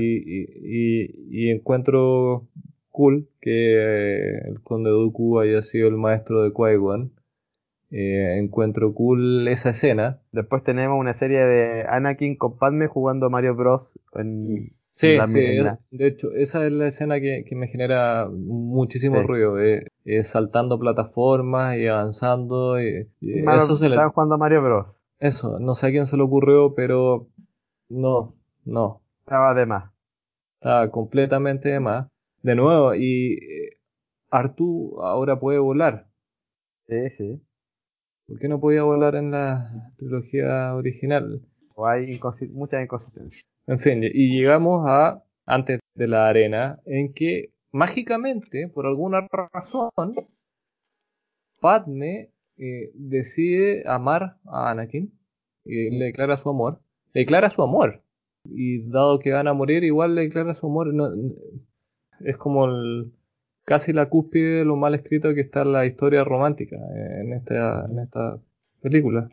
[0.00, 2.48] Y, encuentro
[2.90, 7.12] cool que eh, el conde Dooku haya sido el maestro de Qui-Gon
[7.92, 10.20] eh, encuentro cool esa escena.
[10.32, 13.98] Después tenemos una serie de Anakin con Padme jugando Mario Bros.
[14.14, 19.20] en Sí, sí, es- de hecho, esa es la escena que, que me genera muchísimo
[19.20, 19.26] Sí.
[19.26, 24.36] ruido, eh, eh, saltando plataformas y avanzando, y, y Mario- eso se le- estaban jugando
[24.36, 24.98] Mario Bros.
[25.18, 27.28] eso, no sé a quién se le ocurrió, pero
[27.88, 28.34] no,
[28.66, 29.90] no, Estaba de más.
[30.60, 32.08] está completamente de más.
[32.42, 33.70] De nuevo, y eh,
[34.30, 36.06] Artu ahora puede volar.
[36.88, 37.42] Sí, sí.
[38.26, 39.64] ¿Por qué no podía volar en la
[39.96, 41.42] trilogía original?
[41.74, 43.42] O hay inconsi- muchas inconsistencias.
[43.66, 49.90] En fin, y llegamos a antes de la arena, en que mágicamente, por alguna razón,
[51.60, 55.12] Padme eh, decide amar a Anakin
[55.64, 56.80] y le declara su amor.
[57.12, 58.02] Le declara su amor.
[58.44, 60.92] Y dado que van a morir, igual le declara su amor.
[60.92, 61.08] No-
[62.20, 63.12] es como el-
[63.64, 66.76] casi la cúspide de lo mal escrito que está la historia romántica
[67.20, 68.38] en esta, en esta
[68.80, 69.28] película.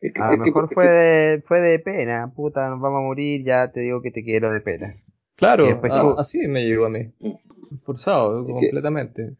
[0.00, 2.32] Es que- A lo es que- mejor fue de, fue de pena.
[2.34, 4.96] Puta, nos vamos a morir, ya te digo que te quiero de pena.
[5.36, 7.12] Claro, a- así me llegó a mí.
[7.78, 9.36] Forzado, Es que- completamente.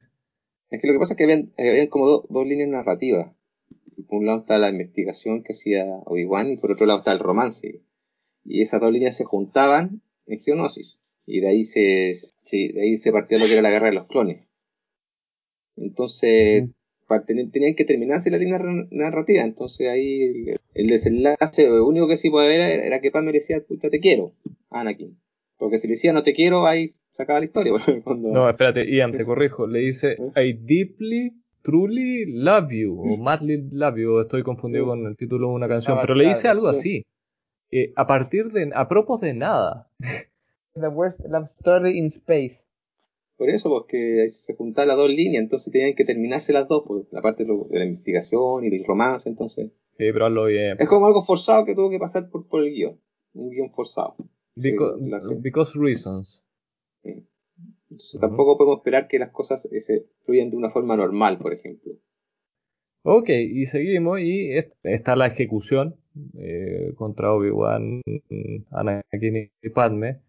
[0.71, 3.33] Es que lo que pasa es que habían, habían como do- dos líneas narrativas.
[4.09, 7.19] Por un lado está la investigación que hacía Obi-Wan y por otro lado está el
[7.19, 7.83] romance.
[8.45, 11.00] Y esas dos líneas se juntaban en Geonosis.
[11.33, 12.15] Y de ahí se,
[12.45, 14.47] sí, de ahí se partió lo que era la guerra de los clones.
[15.77, 16.71] Entonces,
[17.07, 18.61] para tener- tenían que terminarse la línea
[18.91, 19.43] narrativa.
[19.43, 23.25] Entonces ahí el, el desenlace, lo único que sí podía ver era, era que Pam
[23.25, 24.33] me decía, pucha, te quiero,
[24.71, 25.19] Anakin.
[25.57, 27.73] Porque si le decía no te quiero, ahí se acaba la historia.
[28.05, 29.67] Cuando- No, espérate, Ian, te corrijo.
[29.67, 34.89] Le dice, I deeply, truly love you, o madly love you, estoy confundido Sí.
[34.91, 36.79] con el título de una canción, Ah, pero le dice algo sí.
[36.79, 37.03] así.
[37.73, 39.89] Eh, a partir de, a propósito de nada.
[40.75, 42.65] The worst love story in space.
[43.37, 47.07] Por eso, porque se juntaban las dos líneas, entonces tenían que terminarse las dos, pues,
[47.11, 49.71] la parte de, lo- de la investigación y del romance, entonces.
[49.99, 50.77] Sí, pero hazlo bien.
[50.79, 53.01] Es como algo forzado que tuvo que pasar por, por el guion.
[53.33, 54.15] Un guion forzado.
[54.57, 54.75] Sí,
[55.21, 55.35] sé.
[55.37, 56.45] because reasons.
[57.03, 61.53] Entonces tampoco podemos esperar que las cosas eh, se fluyan de una forma normal, por
[61.53, 61.95] ejemplo.
[63.03, 65.97] Ok, y seguimos, y es- está la ejecución
[66.39, 68.03] eh, contra Obi-Wan,
[68.71, 70.21] Anakin y Padme,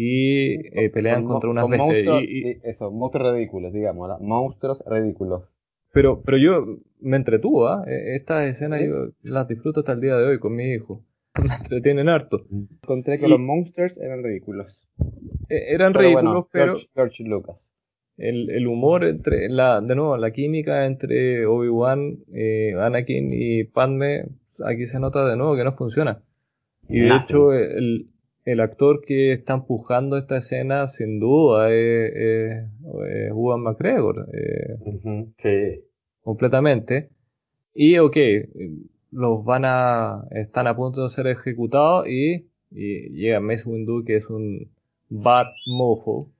[0.00, 1.90] y eh, pelean Con contra unas con bestias.
[2.06, 4.08] monstruos- y- y- eso, monstruos ridículos, digamos.
[4.08, 4.18] ¿la?
[4.20, 5.58] Monstruos ridículos.
[5.92, 7.84] Pero, pero yo me entretuvo, ¿ah?
[7.88, 8.86] E- Estas escenas ¿Sí?
[8.86, 11.04] yo las disfruto hasta el día de hoy con mi hijo.
[11.42, 12.46] Me entretienen harto.
[12.82, 14.86] Encontré que Y- los monsters eran ridículos.
[15.48, 17.72] E- Eran Pero ridículos, bueno, pero George, George Lucas.
[18.18, 24.26] el, el humor entre, la, de nuevo, la química entre Obi-Wan, eh, Anakin y Padme,
[24.64, 26.22] aquí se nota de nuevo que no funciona.
[26.88, 27.22] Y de Nah.
[27.24, 28.10] hecho, el,
[28.52, 32.58] el actor que está empujando esta escena, sin duda, es, es,
[33.08, 34.28] es Ewan McGregor.
[34.32, 34.76] eh,
[35.38, 35.84] Sí.
[36.22, 37.10] completamente.
[37.74, 38.16] Y ok,
[39.10, 44.16] los van a, están a punto de ser ejecutados y, y llega Mace Windu que
[44.16, 44.70] es un
[45.08, 46.30] bad mofo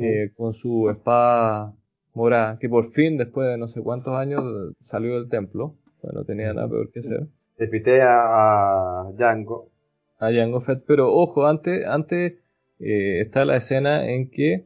[0.00, 1.74] eh, con su espada
[2.14, 4.42] morada que por fin después de no sé cuántos años
[4.80, 5.76] salió del templo.
[6.02, 7.26] Bueno, tenía nada peor que hacer.
[7.58, 9.70] Le pité a, a Django.
[10.18, 12.34] A Jango Fett, pero ojo, antes, antes
[12.80, 14.64] eh, está la escena en que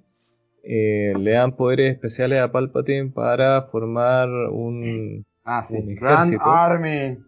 [0.62, 5.76] eh, le dan poderes especiales a Palpatine para formar un, Ah, sí.
[5.78, 6.44] Un Grand ejército.
[6.50, 7.18] Army.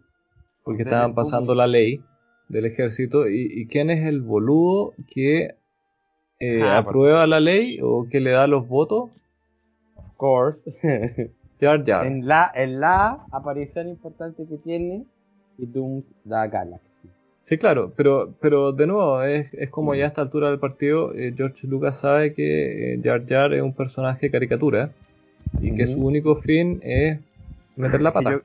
[0.63, 2.01] porque estaban pasando la ley
[2.47, 5.55] del ejército y, y quién es el boludo que
[6.39, 9.09] eh, Ah, aprueba la ley o que le da los votos
[9.95, 10.71] Of course.
[11.59, 15.05] Jar Jar en, la, en la aparición importante que tiene
[15.57, 16.92] y Dooms the Galaxy.
[17.43, 21.13] Sí claro pero pero de nuevo es, es como ya a esta altura del partido
[21.13, 24.91] eh, George Lucas sabe que eh, Jar Jar es un personaje caricatura
[25.61, 27.19] y que su único fin es
[27.75, 28.31] meter la pata.
[28.31, 28.41] yo-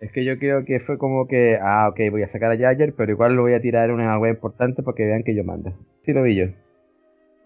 [0.00, 2.76] Es que yo creo que fue como que, ah, ok, voy a sacar a Jar
[2.76, 5.44] Jar, pero igual lo voy a tirar en una web importante porque vean que yo
[5.44, 5.72] mando.
[6.04, 6.46] Sí lo vi yo.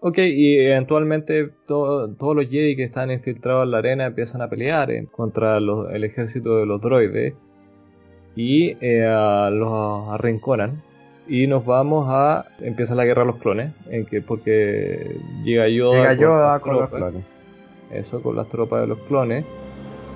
[0.01, 4.49] Ok, y eventualmente to- todos los Jedi que están infiltrados en la arena empiezan a
[4.49, 7.33] pelear eh, contra los- el ejército de los droides
[8.41, 10.81] y eh, los arrinconan.
[11.27, 12.45] Y nos vamos a.
[12.61, 16.61] Empieza la guerra de los clones, en que, porque llega Yoda, Llega con Yoda las
[16.61, 17.23] con los clones.
[17.91, 19.43] Eso, con las tropas de los clones.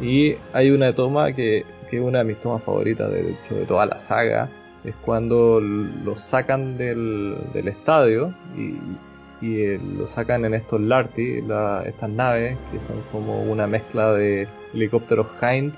[0.02, 3.66] Y hay una toma que, que es una de mis tomas favoritas, de hecho, de
[3.66, 4.50] toda la saga.
[4.86, 8.78] Es cuando l- los sacan del, del estadio y,
[9.46, 14.14] y eh, lo sacan en estos Larty, la- estas naves que son como una mezcla
[14.14, 15.74] de helicópteros Hind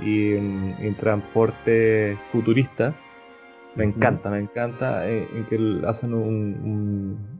[0.00, 2.94] y, mm, y transporte futurista.
[3.76, 6.14] Me encanta, me encanta eh, en, que hacen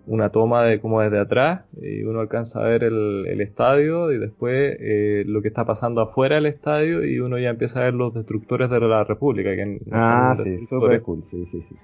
[0.07, 4.77] una toma de como desde atrás y uno alcanza a ver el, estadio y después
[4.79, 8.13] eh, lo que está pasando afuera del estadio y uno ya empieza a ver los
[8.13, 9.57] destructores de la República.
[9.57, 11.75] Que ah, sí, súper cool, sí, sí, sí.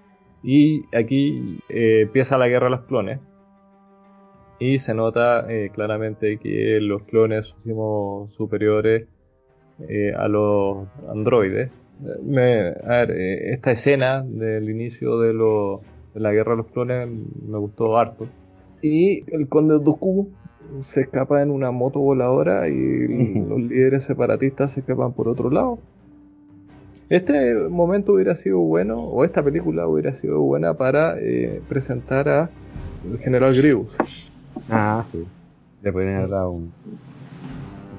[0.42, 3.20] Y aquí eh, empieza la guerra de los clones.
[4.58, 9.08] Y se nota claramente que los clones son superiores
[10.16, 11.70] a los androides
[12.22, 15.82] me, a ver, eh, esta escena del inicio de, lo,
[16.14, 18.26] de la guerra de los clones me gustó harto.
[18.80, 20.30] Y el conde Dooku
[20.76, 22.74] se escapa en una moto voladora y
[23.48, 25.78] los líderes separatistas se escapan por otro lado.
[27.08, 32.50] Este momento hubiera sido bueno, o esta película hubiera sido buena para eh, presentar a
[33.08, 33.98] el general Grievous.
[34.70, 35.24] Ah, sí.
[35.82, 36.72] Le haber dado un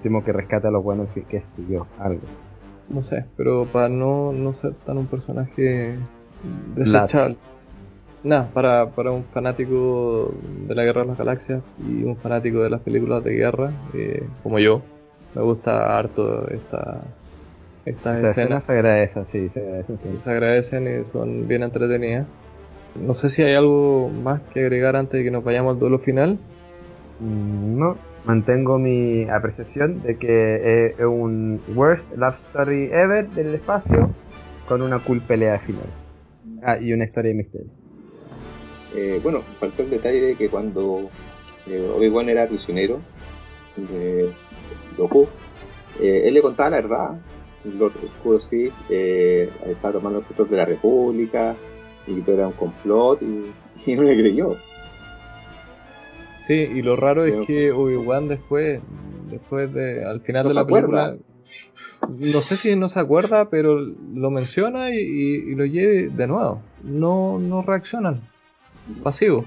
[0.04, 2.22] último que rescata a los buenos, que sé yo, algo
[2.90, 5.96] no sé, pero para no, no ser tan un personaje
[6.76, 7.38] desechable.
[8.24, 10.34] Nada, para, para un fanático
[10.66, 14.24] de la Guerra de las Galaxias y un fanático de las películas de guerra, eh,
[14.44, 14.82] como yo,
[15.36, 17.02] me gusta harto esta,
[17.86, 18.64] estas escenas.
[18.64, 20.08] se agradecen, sí, se agradecen, sí.
[20.20, 22.26] Se agradecen y son bien entretenidas.
[23.06, 26.00] No sé si hay algo más que agregar antes de que nos vayamos al duelo
[26.00, 26.38] final.
[27.20, 34.10] Mm, no, mantengo mi apreciación de que es un worst love story ever del espacio
[34.68, 35.88] con una cool pelea final.
[36.62, 37.72] Ah, y una historia de misterio.
[38.96, 41.10] Eh, bueno, faltó el detalle de que cuando
[41.68, 43.00] eh, Obi-Wan era prisionero
[43.76, 44.30] de
[44.98, 45.28] Goku,
[46.00, 47.20] eh, él le contaba la verdad.
[47.66, 51.56] Los oscuros sí, eh, estaba tomando frutos de la República
[52.06, 54.56] y que todo era un complot y no le creyó.
[56.46, 58.82] Sí, y lo raro es que Obi-Wan después,
[59.32, 61.16] después de, al final de la película,
[62.10, 66.62] no sé si no se acuerda, pero lo menciona y, lo lleve de nuevo.
[66.84, 68.20] No, no reaccionan.
[69.04, 69.46] Pasivo,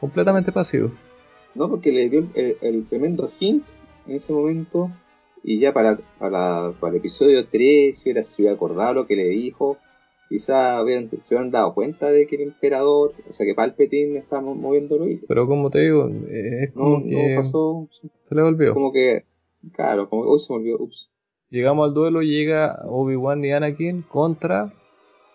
[0.00, 0.90] completamente pasivo.
[1.54, 3.62] No, porque le dio el, tremendo hint
[4.08, 4.90] en ese momento
[5.44, 9.14] y ya para, para, para el episodio 3 si hubiera, se hubiera acordado lo que
[9.14, 9.78] le dijo
[10.32, 14.40] quizá habían, se hubieran dado cuenta de que el emperador, o sea que Palpatine está
[14.40, 18.72] moviendo lo Pero como te digo, es como que pasó, se le volvió.
[18.72, 19.26] Como que,
[19.72, 21.10] claro, como que hoy se volvió, ups.
[21.50, 24.70] Llegamos al duelo, llega Obi-Wan y Anakin contra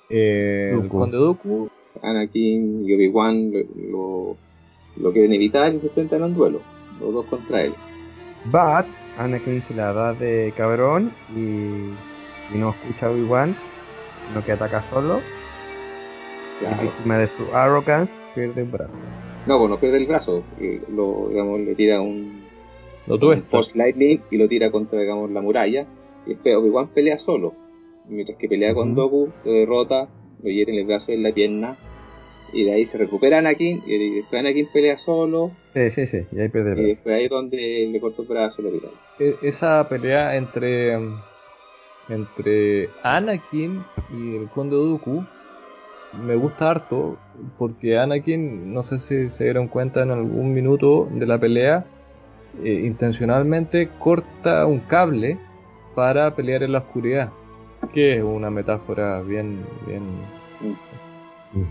[0.09, 1.69] eh, el Conde Dooku.
[2.01, 3.51] Anakin y Obi-Wan
[3.91, 4.35] lo,
[4.95, 6.61] lo, quieren evitar y se enfrentan a un duelo,
[6.99, 7.73] los dos contra él.
[8.45, 8.87] But
[9.19, 13.55] Anakin se la da de cabrón y, y no escucha a Obi-Wan
[14.33, 15.19] no que ataca solo.
[16.61, 18.93] Y víctima de su arrogance, pierde el brazo.
[19.45, 20.43] No, pues no pierde el brazo,
[20.89, 22.43] lo, digamos, le tira un,
[23.07, 23.17] lo
[23.49, 25.85] Force Lightning y lo tira contra, digamos, la muralla.
[26.25, 27.53] Y después Obi-Wan pelea solo.
[28.09, 30.09] Mientras que pelea con Doku, lo derrota,
[30.43, 31.77] lo hiere en el brazo y en la pierna.
[32.53, 35.51] Y de ahí se recupera Anakin, y después Anakin pelea solo.
[35.73, 36.81] Sí, sí, sí, y ahí pierde el brazo.
[36.81, 38.89] Y después ahí es donde le cortó el brazo y lo tira.
[39.19, 40.97] E, esa pelea entre
[42.09, 45.25] entre Anakin y el Conde Dooku
[46.13, 47.17] me gusta harto
[47.57, 51.85] porque Anakin, no sé si se dieron cuenta en algún minuto de la pelea,
[52.63, 55.37] eh, intencionalmente corta un cable
[55.95, 57.31] para pelear en la oscuridad,
[57.93, 60.03] que es una metáfora bien, bien,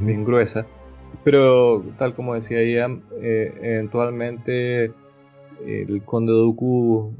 [0.01, 0.66] bien gruesa.
[1.24, 4.93] Pero tal como decía Ian, eh, eventualmente
[5.64, 7.14] el Conde Dooku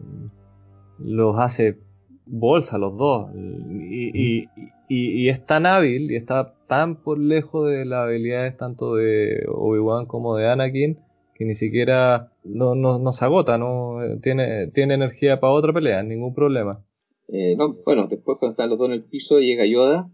[0.99, 1.79] los hace
[2.27, 3.31] bolsa los dos.
[3.35, 4.49] Y,
[4.89, 10.07] y, es tan hábil y está tan por lejos de las habilidades tanto de Obi-Wan
[10.07, 10.99] como de Anakin
[11.35, 16.35] que ni siquiera no, no, se agota, no tiene, tiene energía para otra pelea, ningún
[16.35, 16.83] problema.
[17.29, 20.09] Eh, bueno, después cuando están los dos en el piso llega Yoda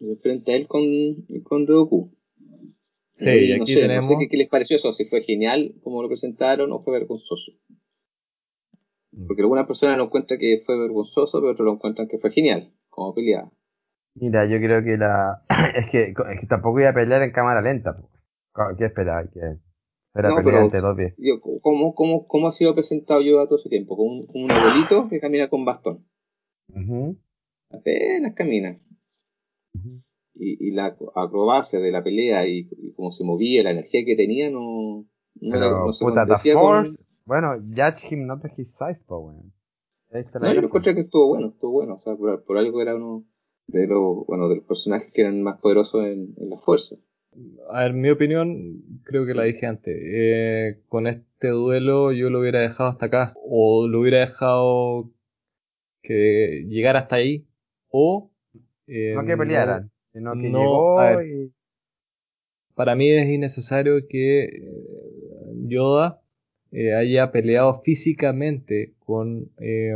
[0.00, 0.84] se enfrenta a él con,
[1.44, 2.12] con Goku.
[3.14, 4.10] Sí, y aquí tenemos...
[4.10, 7.52] No sé qué, les pareció eso, si fue genial como lo presentaron o fue vergonzoso.
[9.12, 9.26] Mm.
[9.26, 12.72] Porque algunas personas lo encuentran que fue vergonzoso, pero otros lo encuentran que fue genial,
[12.88, 13.50] como peleaba.
[14.14, 15.42] Mira, yo creo que la.
[15.76, 17.96] es, que, es que tampoco iba a pelear en cámara lenta.
[18.76, 19.24] ¿Qué esperaba?
[19.32, 19.58] ¿Qué
[20.14, 21.14] era no, entre dos pies.
[21.62, 23.96] ¿cómo, cómo, ¿Cómo ha sido presentado yo a todo ese tiempo?
[23.96, 26.04] Como un, un abuelito que camina con bastón.
[27.70, 28.80] Apenas camina.
[30.34, 34.50] y, y, la acrobacia de la pelea y, cómo se movía, la energía que tenía,
[34.50, 35.06] no.
[35.36, 37.00] no, Pero, no se puta, Force,
[37.30, 39.52] bueno, judge him not his size, po, weón.
[40.40, 41.94] No, yo encontré que estuvo bueno, estuvo bueno.
[41.94, 43.24] O sea, por, por algo era uno
[43.68, 46.96] de los, bueno, de los personajes que eran más poderosos en, en la fuerza.
[47.68, 49.96] A ver, mi opinión, creo que la dije antes.
[50.12, 53.34] Eh, con este duelo yo lo hubiera dejado hasta acá.
[53.36, 55.12] O lo hubiera dejado
[56.02, 57.46] que llegara hasta ahí.
[57.90, 58.32] O.
[58.88, 59.92] Eh, no que pelearan.
[60.06, 61.26] sino que No, llegó ver.
[61.28, 61.54] y...
[62.74, 64.50] Para mí es innecesario que eh,
[65.68, 66.19] Yoda
[66.72, 69.92] eh, haya peleado físicamente con eh,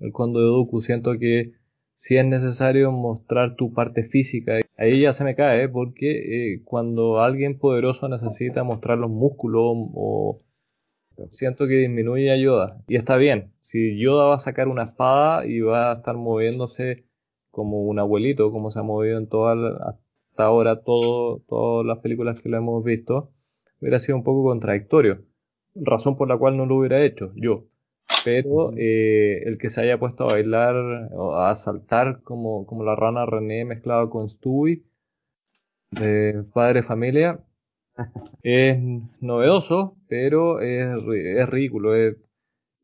[0.00, 0.80] el Conde de Dooku.
[0.80, 1.52] Siento que
[1.94, 7.20] si es necesario mostrar tu parte física, ahí ya se me cae, porque eh, cuando
[7.20, 9.62] alguien poderoso necesita mostrar los músculos
[9.94, 10.42] o
[11.30, 12.82] siento que disminuye a Yoda.
[12.88, 17.06] Y está bien, si Yoda va a sacar una espada y va a estar moviéndose
[17.50, 19.54] como un abuelito, como se ha movido en toda
[19.84, 23.30] hasta ahora todo, todas las películas que lo hemos visto,
[23.80, 25.24] hubiera sido un poco contradictorio.
[25.80, 27.64] Razón por la cual no lo hubiera hecho yo.
[28.24, 30.74] Pero eh, el que se haya puesto a bailar
[31.14, 34.84] o a saltar como, como la rana René mezclado con Stewie
[35.90, 37.44] de Padre Familia
[38.42, 38.78] es
[39.22, 41.94] novedoso, pero es, es ridículo.
[41.94, 42.16] es-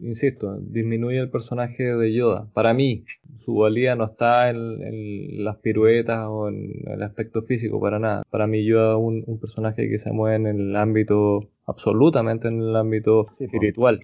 [0.00, 2.50] insisto, disminuye el personaje de Yoda.
[2.54, 3.04] Para mí,
[3.36, 8.22] su valía no está en, en las piruetas o en el aspecto físico, para nada.
[8.30, 12.60] Para mí, Yoda es un, un personaje que se mueve en el ámbito, absolutamente en
[12.60, 14.00] el ámbito Sí, espiritual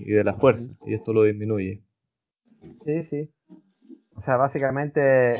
[0.00, 1.82] y de la fuerza, y esto lo disminuye.
[2.84, 3.30] Sí, sí.
[4.16, 5.34] O sea, básicamente,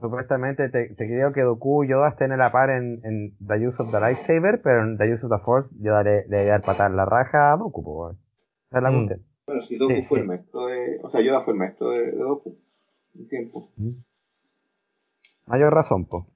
[0.00, 3.66] supuestamente te, te creo que Dooku y Yoda estén a la par en, en The
[3.66, 6.60] Use of the Lightsaber, pero en The Use of the Force Yoda le, le dar
[6.62, 8.18] patar la raja a Dooku, po, weón.
[8.70, 8.94] Esa es la Mm.
[9.06, 9.26] cuestión.
[9.46, 10.22] Bueno, si Doku Sí, fue sí.
[10.22, 11.00] el maestro de.
[11.02, 12.56] O sea, Yoda fue el maestro de, de Doku.
[13.14, 13.68] Un tiempo.
[15.46, 16.26] Mayor razón, po.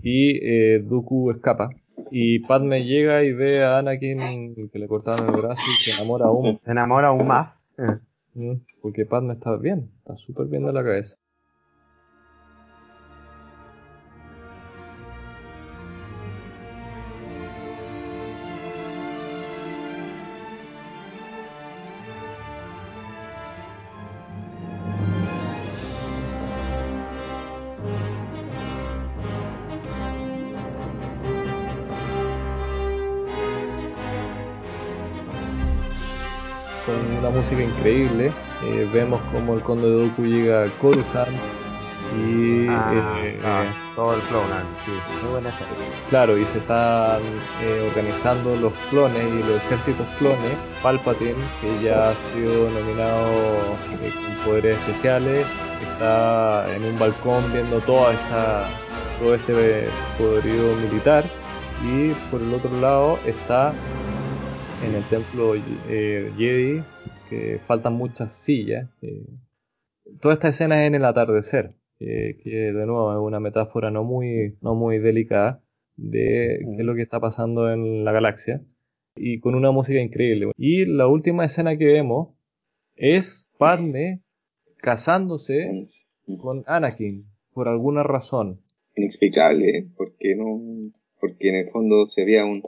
[0.00, 1.68] Y eh, Dooku escapa.
[2.10, 6.26] Y Padme llega y ve a Anakin que le cortaron el brazo y se enamora
[6.26, 6.60] aún.
[6.64, 7.62] Se enamora aún más.
[8.82, 11.16] Porque Padme está bien, está súper bien de la cabeza.
[37.46, 38.32] Música increíble,
[38.64, 41.36] eh, vemos como el conde de Dooku llega a Coruscant
[42.18, 42.92] y Ah,
[43.22, 44.20] eh, ah, todo el
[45.30, 45.86] buena serie.
[46.08, 47.20] Claro, y se están
[47.62, 50.56] eh, organizando los clones y los ejércitos clones.
[50.82, 53.30] Palpatine, que ya ha sido nominado
[54.02, 55.46] eh, con poderes especiales,
[55.92, 58.64] está en un balcón viendo toda esta,
[59.20, 59.88] todo este
[60.18, 61.24] poderío militar.
[61.84, 63.72] Y por el otro lado está
[64.84, 65.54] en el templo
[65.86, 66.82] Jedi,
[67.28, 68.88] que faltan muchas sillas.
[69.02, 69.26] eh.
[70.20, 74.04] toda esta escena es en el atardecer, eh, que de nuevo es una metáfora no
[74.04, 75.62] muy, no muy delicada
[75.96, 78.62] de qué es lo que está pasando en la galaxia
[79.16, 80.52] y con una música increíble.
[80.56, 82.34] Y la última escena que vemos
[82.96, 84.22] es Padme
[84.78, 85.70] casándose
[86.38, 88.60] con Anakin por alguna razón.
[88.94, 90.92] Inexplicable, porque no.
[91.18, 92.62] Porque en el fondo se había un,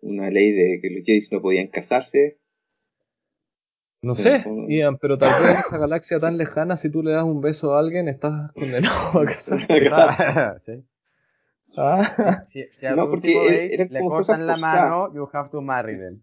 [0.00, 2.38] una ley de que los Jedi no podían casarse.
[4.02, 7.22] No sé, Ian, pero tal vez en esa galaxia tan lejana, si tú le das
[7.22, 9.78] un beso a alguien, estás condenado a casarte.
[10.66, 10.84] sí.
[11.76, 14.90] Ah, Si, si No, porque date eran le como cortan cosas la forzadas.
[14.90, 16.20] mano, you have to marry them.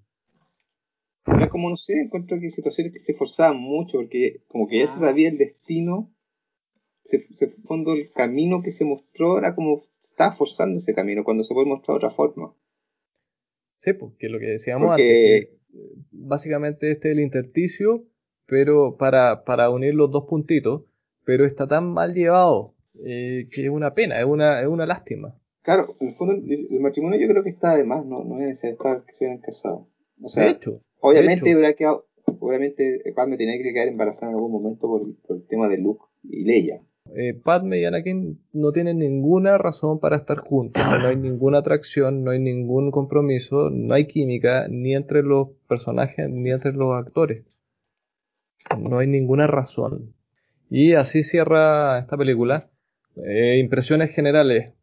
[1.25, 4.87] Era como, no sé, encuentro que situaciones que se forzaban mucho, porque como que ya
[4.91, 6.11] se sabía el destino,
[7.03, 11.23] se, se fondo el camino que se mostró era como se estaba forzando ese camino
[11.23, 12.53] cuando se puede mostrar de otra forma.
[13.77, 15.58] Sí, porque lo que decíamos Porque- antes, que
[16.11, 18.05] básicamente este es el intersticio,
[18.45, 20.83] pero para, para unir los dos puntitos,
[21.25, 22.75] pero está tan mal llevado
[23.05, 25.35] eh, que es una pena, es una, es una lástima.
[25.61, 28.39] Claro, en el fondo el, el matrimonio yo creo que está de más, no, no
[28.39, 29.87] es necesario que se hubieran casado.
[30.21, 31.59] O sea, de hecho, obviamente de hecho.
[31.59, 32.07] hubiera quedado,
[32.39, 36.05] obviamente Padme tenía que quedar embarazada en algún momento por, por el tema de Luke
[36.23, 36.81] y Leia.
[37.15, 42.23] Eh, Padme y Anakin no tienen ninguna razón para estar juntos, no hay ninguna atracción,
[42.23, 47.45] no hay ningún compromiso, no hay química ni entre los personajes ni entre los actores.
[48.77, 50.13] No hay ninguna razón.
[50.69, 52.69] Y así cierra esta película.
[53.15, 54.73] Eh, impresiones generales.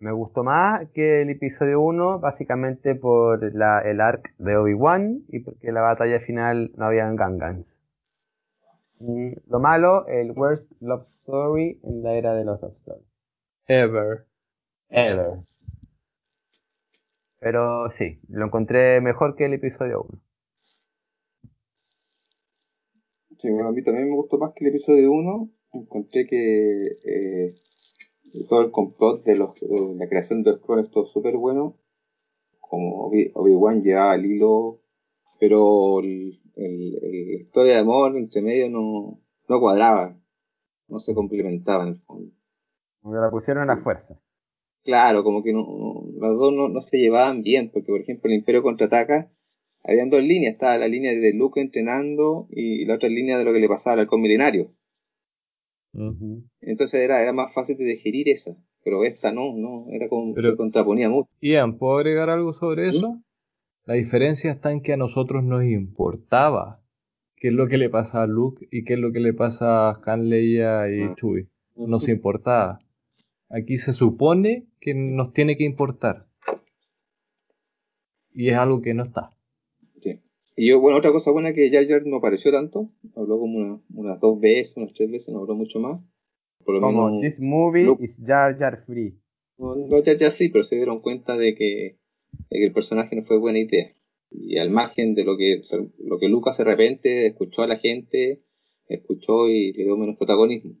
[0.00, 5.72] Me gustó más que el episodio 1, básicamente por el arc de Obi-Wan y porque
[5.72, 7.78] la batalla final no habían Gangans.
[8.98, 13.06] Mm, Lo malo, el worst love story en la era de los love stories.
[13.68, 14.26] Ever.
[14.90, 15.38] Ever.
[17.38, 20.20] Pero sí, lo encontré mejor que el episodio 1.
[23.38, 25.50] Sí, bueno, a mí también me gustó más que el episodio 1.
[25.72, 27.54] Encontré que eh,
[28.48, 31.76] todo el complot de, los, de la creación de los clones estuvo súper bueno.
[32.60, 34.80] Como Obi- Obi-Wan llevaba el hilo,
[35.40, 40.16] pero el, el- el- la historia de amor entre medio no, no cuadraba,
[40.88, 42.32] no se complementaba en el fondo.
[43.00, 44.18] Como que la pusieron a fuerza.
[44.84, 48.30] Claro, como que no, no- los dos no, no se llevaban bien, porque por ejemplo
[48.30, 49.30] el Imperio contraataca,
[49.82, 53.52] habían dos líneas, estaba la línea de Luke entrenando y la otra línea de lo
[53.52, 54.72] que le pasaba al halcón milenario.
[56.60, 60.50] Entonces era, era más fácil de digerir esa, pero esta no, no, era como Pero-
[60.50, 61.30] se contraponía mucho.
[61.40, 63.22] Ian, ¿puedo agregar algo sobre eso?
[63.86, 66.82] La diferencia está en que a nosotros nos importaba
[67.36, 69.90] qué es lo que le pasa a Luke y qué es lo que le pasa
[69.90, 71.14] a Han, Leia y Ah.
[71.16, 71.48] Chewie.
[71.76, 72.78] Nos importaba.
[73.50, 76.26] Aquí se supone que nos tiene que importar.
[78.32, 79.30] Y es algo que no está.
[80.00, 80.20] Sí.
[80.56, 83.80] Y yo, bueno, otra cosa buena que Jar Jar no apareció tanto, habló como una-
[83.94, 86.00] unas dos veces, unas tres veces, no habló mucho más.
[86.64, 88.02] Por lo Como menos, this movie Luke.
[88.02, 89.18] is Jar Jar free.
[89.58, 91.98] no, no Jar Jar Free, pero se dieron cuenta de que,
[92.50, 93.92] que el personaje no fue buena idea.
[94.30, 95.62] Y al margen de lo que,
[95.98, 98.42] lo que Lucas de repente escuchó a la gente,
[98.88, 100.76] escuchó y le dio menos protagonismo.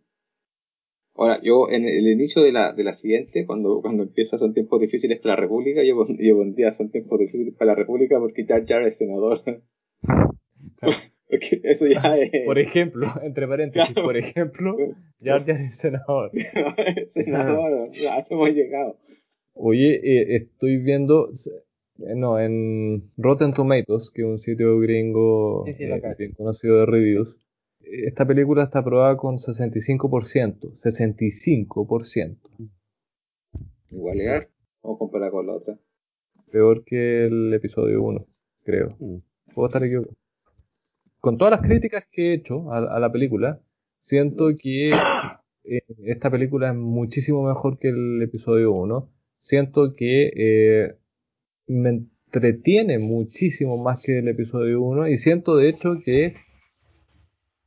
[1.16, 4.80] Ahora, yo en el inicio de la, de la siguiente, cuando, cuando empieza son tiempos
[4.80, 8.66] difíciles para la República, yo, yo pondría son tiempos difíciles para la República porque Jar
[8.66, 9.40] Jar es senador.
[11.28, 12.30] porque eso ya es...
[12.44, 14.06] Por ejemplo, entre paréntesis, Claro.
[14.06, 14.76] por ejemplo,
[15.22, 16.32] Jar Jar es senador.
[17.10, 18.98] senador, ya eso hemos llegado.
[19.54, 25.74] Oye, eh, estoy viendo, eh, no, en Rotten Tomatoes, que es un sitio gringo Sí,
[25.74, 27.38] sí, lo eh, bien conocido de reviews,
[27.80, 32.38] esta película está aprobada con 65%, 65%,
[33.90, 34.18] Igual
[34.82, 35.78] vamos a comparar con la otra.
[36.50, 38.26] peor que el episodio 1,
[38.64, 38.96] creo.
[38.98, 39.18] Mm.
[39.54, 40.16] Puedo estar equivocado.
[41.20, 43.62] Con todas las críticas que he hecho a, a la película,
[43.98, 49.10] siento que eh, esta película es muchísimo mejor que el episodio 1.
[49.44, 50.96] Siento que eh,
[51.66, 56.32] me entretiene muchísimo más que el episodio 1 y siento de hecho que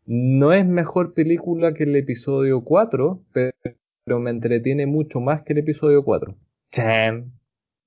[0.08, 5.60] no es mejor película que el episodio 4, pero, me entretiene mucho más que el
[5.60, 6.36] episodio 4.
[6.70, 7.32] Chan.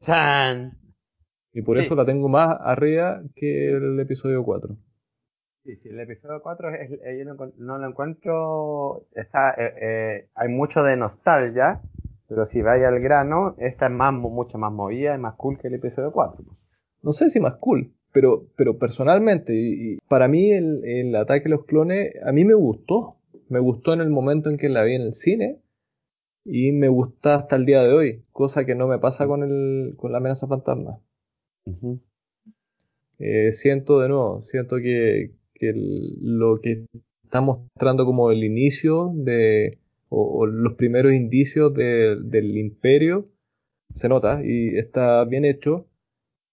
[0.01, 0.79] ¡Chan!
[1.53, 1.83] Y por Sí.
[1.83, 4.77] eso la tengo más arriba que el episodio 4.
[5.65, 9.09] Sí, sí, el episodio 4 es, eh, yo no, lo encuentro.
[9.15, 11.83] Está, eh, eh, hay mucho de nostalgia,
[12.31, 15.69] pero si vaya al grano, esta es más, mucho más movida y más cool que
[15.69, 16.47] el episodio 4.
[17.03, 21.49] no sé si más cool, pero, pero personalmente, y, y para mí el, el ataque
[21.49, 23.17] a los clones, a mí me gustó.
[23.51, 25.61] Me gustó en el momento en que la vi en el cine
[26.45, 29.97] y me gusta hasta el día de hoy, cosa que no me pasa con, el,
[29.97, 31.01] con la amenaza fantasma.
[33.19, 36.87] Eh, siento de nuevo, siento que, que el- lo que
[37.25, 39.79] está mostrando como el inicio de,
[40.11, 43.31] o, o los primeros indicios de- del imperio
[43.95, 45.89] se nota y está bien hecho.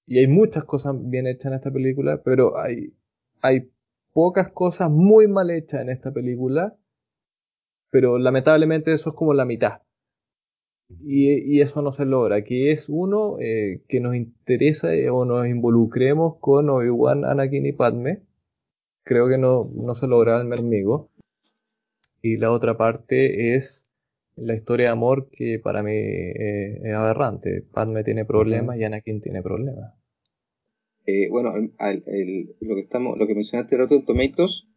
[0.07, 2.93] Y hay muchas cosas bien hechas en esta película, pero hay,
[3.41, 3.71] hay
[4.13, 6.77] pocas cosas muy mal hechas en esta película,
[7.91, 9.81] pero lamentablemente eso es como la mitad.
[10.99, 15.25] Y, y eso no se logra, que es uno, eh, que nos interesa eh, o
[15.25, 18.23] nos involucremos con Obi-Wan, Anakin y Padme.
[19.05, 21.11] Creo que no, no se logra el amigo.
[22.21, 23.87] Y la otra parte es
[24.35, 27.63] la historia de amor que para mí eh, es aberrante.
[27.73, 29.93] Padme tiene problemas y Anakin tiene problemas.
[31.05, 34.67] Eh, bueno, al- al- el- lo que estamos, lo que mencionaste de Rotten Tomatoes,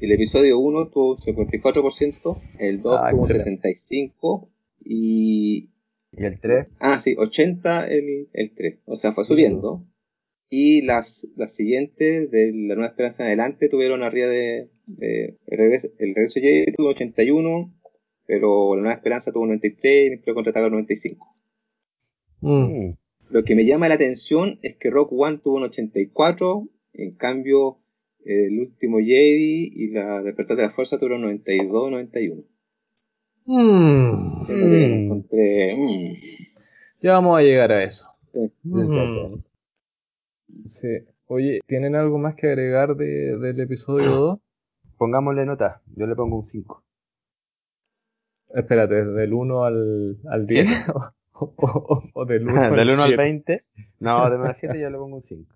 [0.00, 3.68] el episodio 1 tuvo un 54%, el 2 Ah, tuvo un excelente.
[3.74, 4.48] 65%
[4.84, 5.70] y
[6.18, 9.84] Y el 3, ah sí, 80 el, el 3, o sea fue subiendo.
[10.48, 15.58] Y las, las siguientes de la Nueva Esperanza en adelante tuvieron arriba de, de el
[15.58, 17.74] regreso, el regreso Jedi tuvo 81,
[18.26, 21.36] pero la Nueva Esperanza tuvo 93 y el Contraataca 95.
[22.40, 22.90] Mm.
[23.30, 27.80] Lo que me llama la atención es que Rock One tuvo un 84, en cambio
[28.24, 32.42] eh, el último Jedi y la Despertar de la Fuerza tuvieron 92, 91.
[33.46, 34.46] Mm.
[34.48, 35.76] Encontré.
[35.76, 36.16] mm,
[37.02, 38.06] Ya vamos a llegar a eso.
[38.32, 39.42] sí.
[40.64, 40.88] Sí.
[41.26, 44.38] Oye, ¿tienen algo más que agregar de- del episodio 2?
[44.98, 45.82] pongámosle nota.
[45.94, 46.82] Yo le pongo un 5.
[48.48, 50.66] Espérate, ¿del 1 al, al 10?
[51.34, 53.16] o, o- o del 1 al Del 1 al 7?
[53.22, 53.60] 20.
[54.00, 55.54] No, del 1 al 7 yo le pongo un 5.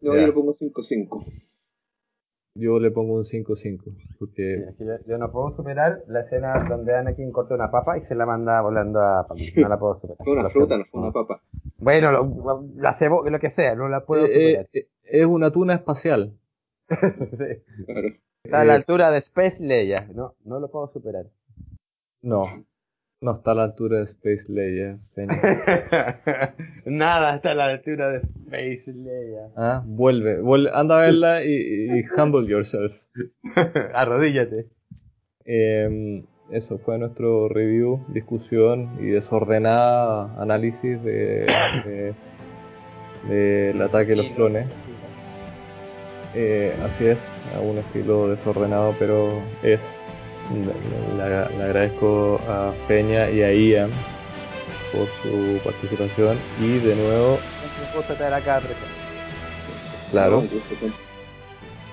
[0.00, 0.20] No, Ya.
[0.20, 1.24] yo le pongo 5-5.
[2.54, 4.16] Yo le pongo un 5-5.
[4.18, 7.70] Porque Sí, es que yo, yo no puedo superar la escena donde Anakin corta una
[7.70, 9.52] papa y se la manda volando a Padme.
[9.56, 10.18] No la puedo superar.
[10.24, 11.42] Fue una fruta, no fue una papa.
[11.78, 14.68] Bueno, lo, la cebo, lo que sea, no la puedo eh, superar.
[14.72, 16.36] eh, es una tuna espacial.
[16.88, 17.62] Sí.
[17.86, 18.08] Claro.
[18.44, 20.08] Está a la Eh, altura de Space Leia.
[20.14, 21.26] No, no lo puedo superar.
[22.22, 22.44] No,
[23.20, 24.96] no está a la altura de Space Leia.
[26.86, 29.46] Nada está a la altura de Space Leia.
[29.56, 31.50] Ah, vuelve, vuelve, anda a verla y,
[31.98, 33.08] y humble yourself.
[33.94, 34.68] Arrodíllate.
[35.44, 41.46] Eh, eso fue nuestro review, discusión y desordenada análisis de,
[43.28, 44.66] del ataque de los clones.
[46.34, 49.98] Eh, así es, a un estilo desordenado, pero es.
[51.16, 51.22] Le,
[51.62, 53.90] agradezco a Feña y a Ian
[54.92, 57.38] por su participación y de nuevo.
[60.10, 60.42] Claro.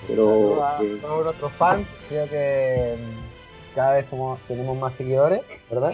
[0.07, 2.95] Pero a eh, todos nuestros fans, creo que
[3.75, 5.93] cada vez somos, tenemos más seguidores, ¿verdad?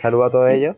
[0.00, 0.76] Saludos a todos ellos.